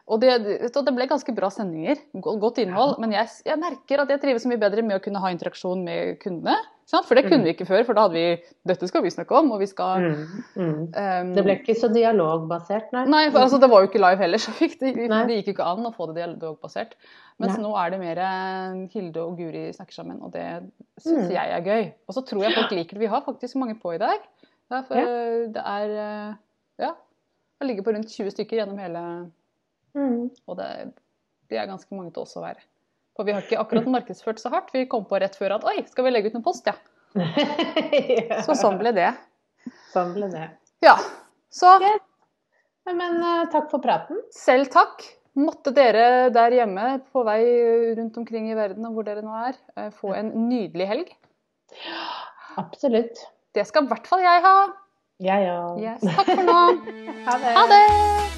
Og 0.06 0.20
det, 0.20 0.72
det 0.72 0.94
ble 0.94 1.06
ganske 1.08 1.34
bra 1.34 1.48
sendinger. 1.50 1.96
Godt 2.14 2.58
innhold. 2.58 2.98
Men 3.00 3.10
jeg, 3.12 3.26
jeg 3.44 3.58
merker 3.58 4.00
at 4.00 4.08
jeg 4.08 4.20
trives 4.20 4.44
så 4.44 4.48
mye 4.48 4.60
bedre 4.60 4.82
med 4.82 5.00
å 5.00 5.02
kunne 5.02 5.18
ha 5.20 5.28
interaksjon 5.28 5.82
med 5.84 6.20
kundene. 6.20 6.56
Sant? 6.88 7.04
For 7.04 7.18
det 7.18 7.26
kunne 7.26 7.42
Mm. 7.42 7.44
vi 7.44 7.52
ikke 7.52 7.66
før, 7.68 7.82
for 7.84 7.92
da 7.98 8.06
hadde 8.06 8.16
vi 8.16 8.42
Dette 8.66 8.86
skal 8.88 9.02
vi 9.04 9.10
snakke 9.12 9.36
om, 9.36 9.50
og 9.52 9.60
vi 9.60 9.66
skal 9.68 10.00
Mm. 10.00 10.44
Mm. 10.56 10.78
um, 10.96 11.34
Det 11.36 11.44
ble 11.44 11.56
ikke 11.58 11.74
så 11.76 11.90
dialogbasert, 11.92 12.86
nei. 12.96 13.02
Nei, 13.04 13.30
for 13.30 13.40
altså, 13.44 13.58
det 13.60 13.68
var 13.68 13.82
jo 13.84 13.88
ikke 13.90 14.00
live 14.00 14.16
heller, 14.22 14.38
så 14.40 14.52
det, 14.58 14.94
det 14.96 15.36
gikk 15.36 15.50
jo 15.50 15.52
ikke 15.52 15.66
an 15.68 15.84
å 15.84 15.92
få 15.94 16.06
det 16.08 16.16
dialogbasert. 16.22 16.94
Mens 17.38 17.58
Nei. 17.58 17.62
nå 17.66 17.74
er 17.76 17.90
det 17.92 18.00
mer 18.00 18.18
eh, 18.24 18.86
Hilde 18.94 19.20
og 19.20 19.36
Guri 19.36 19.66
snakker 19.76 19.92
sammen, 19.92 20.22
og 20.22 20.32
det 20.32 20.46
syns 21.04 21.28
Mm. 21.28 21.34
jeg 21.36 21.50
er 21.58 21.60
gøy. 21.68 21.92
Og 22.08 22.14
så 22.16 22.24
tror 22.26 22.42
jeg 22.42 22.54
folk 22.56 22.70
liker 22.72 22.96
det. 22.96 23.00
Vi 23.04 23.12
har 23.12 23.20
faktisk 23.20 23.56
mange 23.60 23.74
på 23.78 23.92
i 23.94 23.98
dag. 23.98 24.18
Det 24.70 24.96
er, 24.96 25.46
det 25.52 25.62
er 25.64 25.90
eh, 26.30 26.34
Ja. 26.78 26.94
Det 27.60 27.66
ligger 27.68 27.82
på 27.82 27.92
rundt 27.94 28.08
20 28.08 28.30
stykker 28.30 28.56
gjennom 28.64 28.78
hele 28.78 29.30
Mm. 29.94 30.30
Og 30.46 30.56
det, 30.56 30.92
det 31.50 31.58
er 31.58 31.66
ganske 31.66 31.90
mange 31.96 32.12
til 32.12 32.22
oss 32.22 32.36
å 32.36 32.42
være. 32.44 32.60
For 33.18 33.26
vi 33.26 33.34
har 33.34 33.42
ikke 33.42 33.58
akkurat 33.58 33.88
markedsført 33.90 34.38
så 34.38 34.52
hardt. 34.52 34.68
Vi 34.70 34.84
kom 34.86 35.02
på 35.10 35.18
rett 35.18 35.34
før 35.34 35.56
at 35.56 35.64
oi, 35.66 35.80
skal 35.90 36.06
vi 36.06 36.12
legge 36.14 36.30
ut 36.30 36.36
en 36.38 36.44
post, 36.46 36.68
ja. 36.70 36.76
Ja. 37.18 38.38
Så 38.46 38.54
sånn 38.54 38.76
ble 38.78 38.92
det. 38.94 39.08
Sånn 39.90 40.12
ble 40.14 40.28
det. 40.30 40.44
Ja. 40.86 40.94
Så 41.50 41.72
Yes. 41.82 42.04
Men 42.88 43.18
uh, 43.20 43.42
takk 43.52 43.66
for 43.72 43.82
praten. 43.84 44.20
selv 44.32 44.70
takk. 44.72 45.02
Måtte 45.38 45.74
dere 45.76 46.30
der 46.34 46.54
hjemme 46.56 46.86
på 47.12 47.20
vei 47.26 47.42
rundt 47.98 48.16
omkring 48.22 48.48
i 48.50 48.56
verden 48.56 48.86
og 48.88 48.96
hvor 48.96 49.06
dere 49.06 49.22
nå 49.22 49.34
er, 49.50 49.58
eh, 49.76 49.90
få 49.94 50.14
en 50.16 50.32
nydelig 50.48 50.88
helg. 50.90 51.12
Absolutt. 52.58 53.20
Det 53.54 53.66
skal 53.68 53.84
i 53.86 53.92
hvert 53.92 54.08
fall 54.08 54.24
jeg 54.24 54.42
ha. 54.46 54.56
Jeg 55.28 55.52
òg. 55.52 55.78
Yes, 55.84 56.02
takk 56.06 56.32
for 56.32 56.48
nå. 56.48 56.58
Ha 57.28 57.38
det. 57.44 57.54
Ha 57.58 57.64
det! 57.74 58.37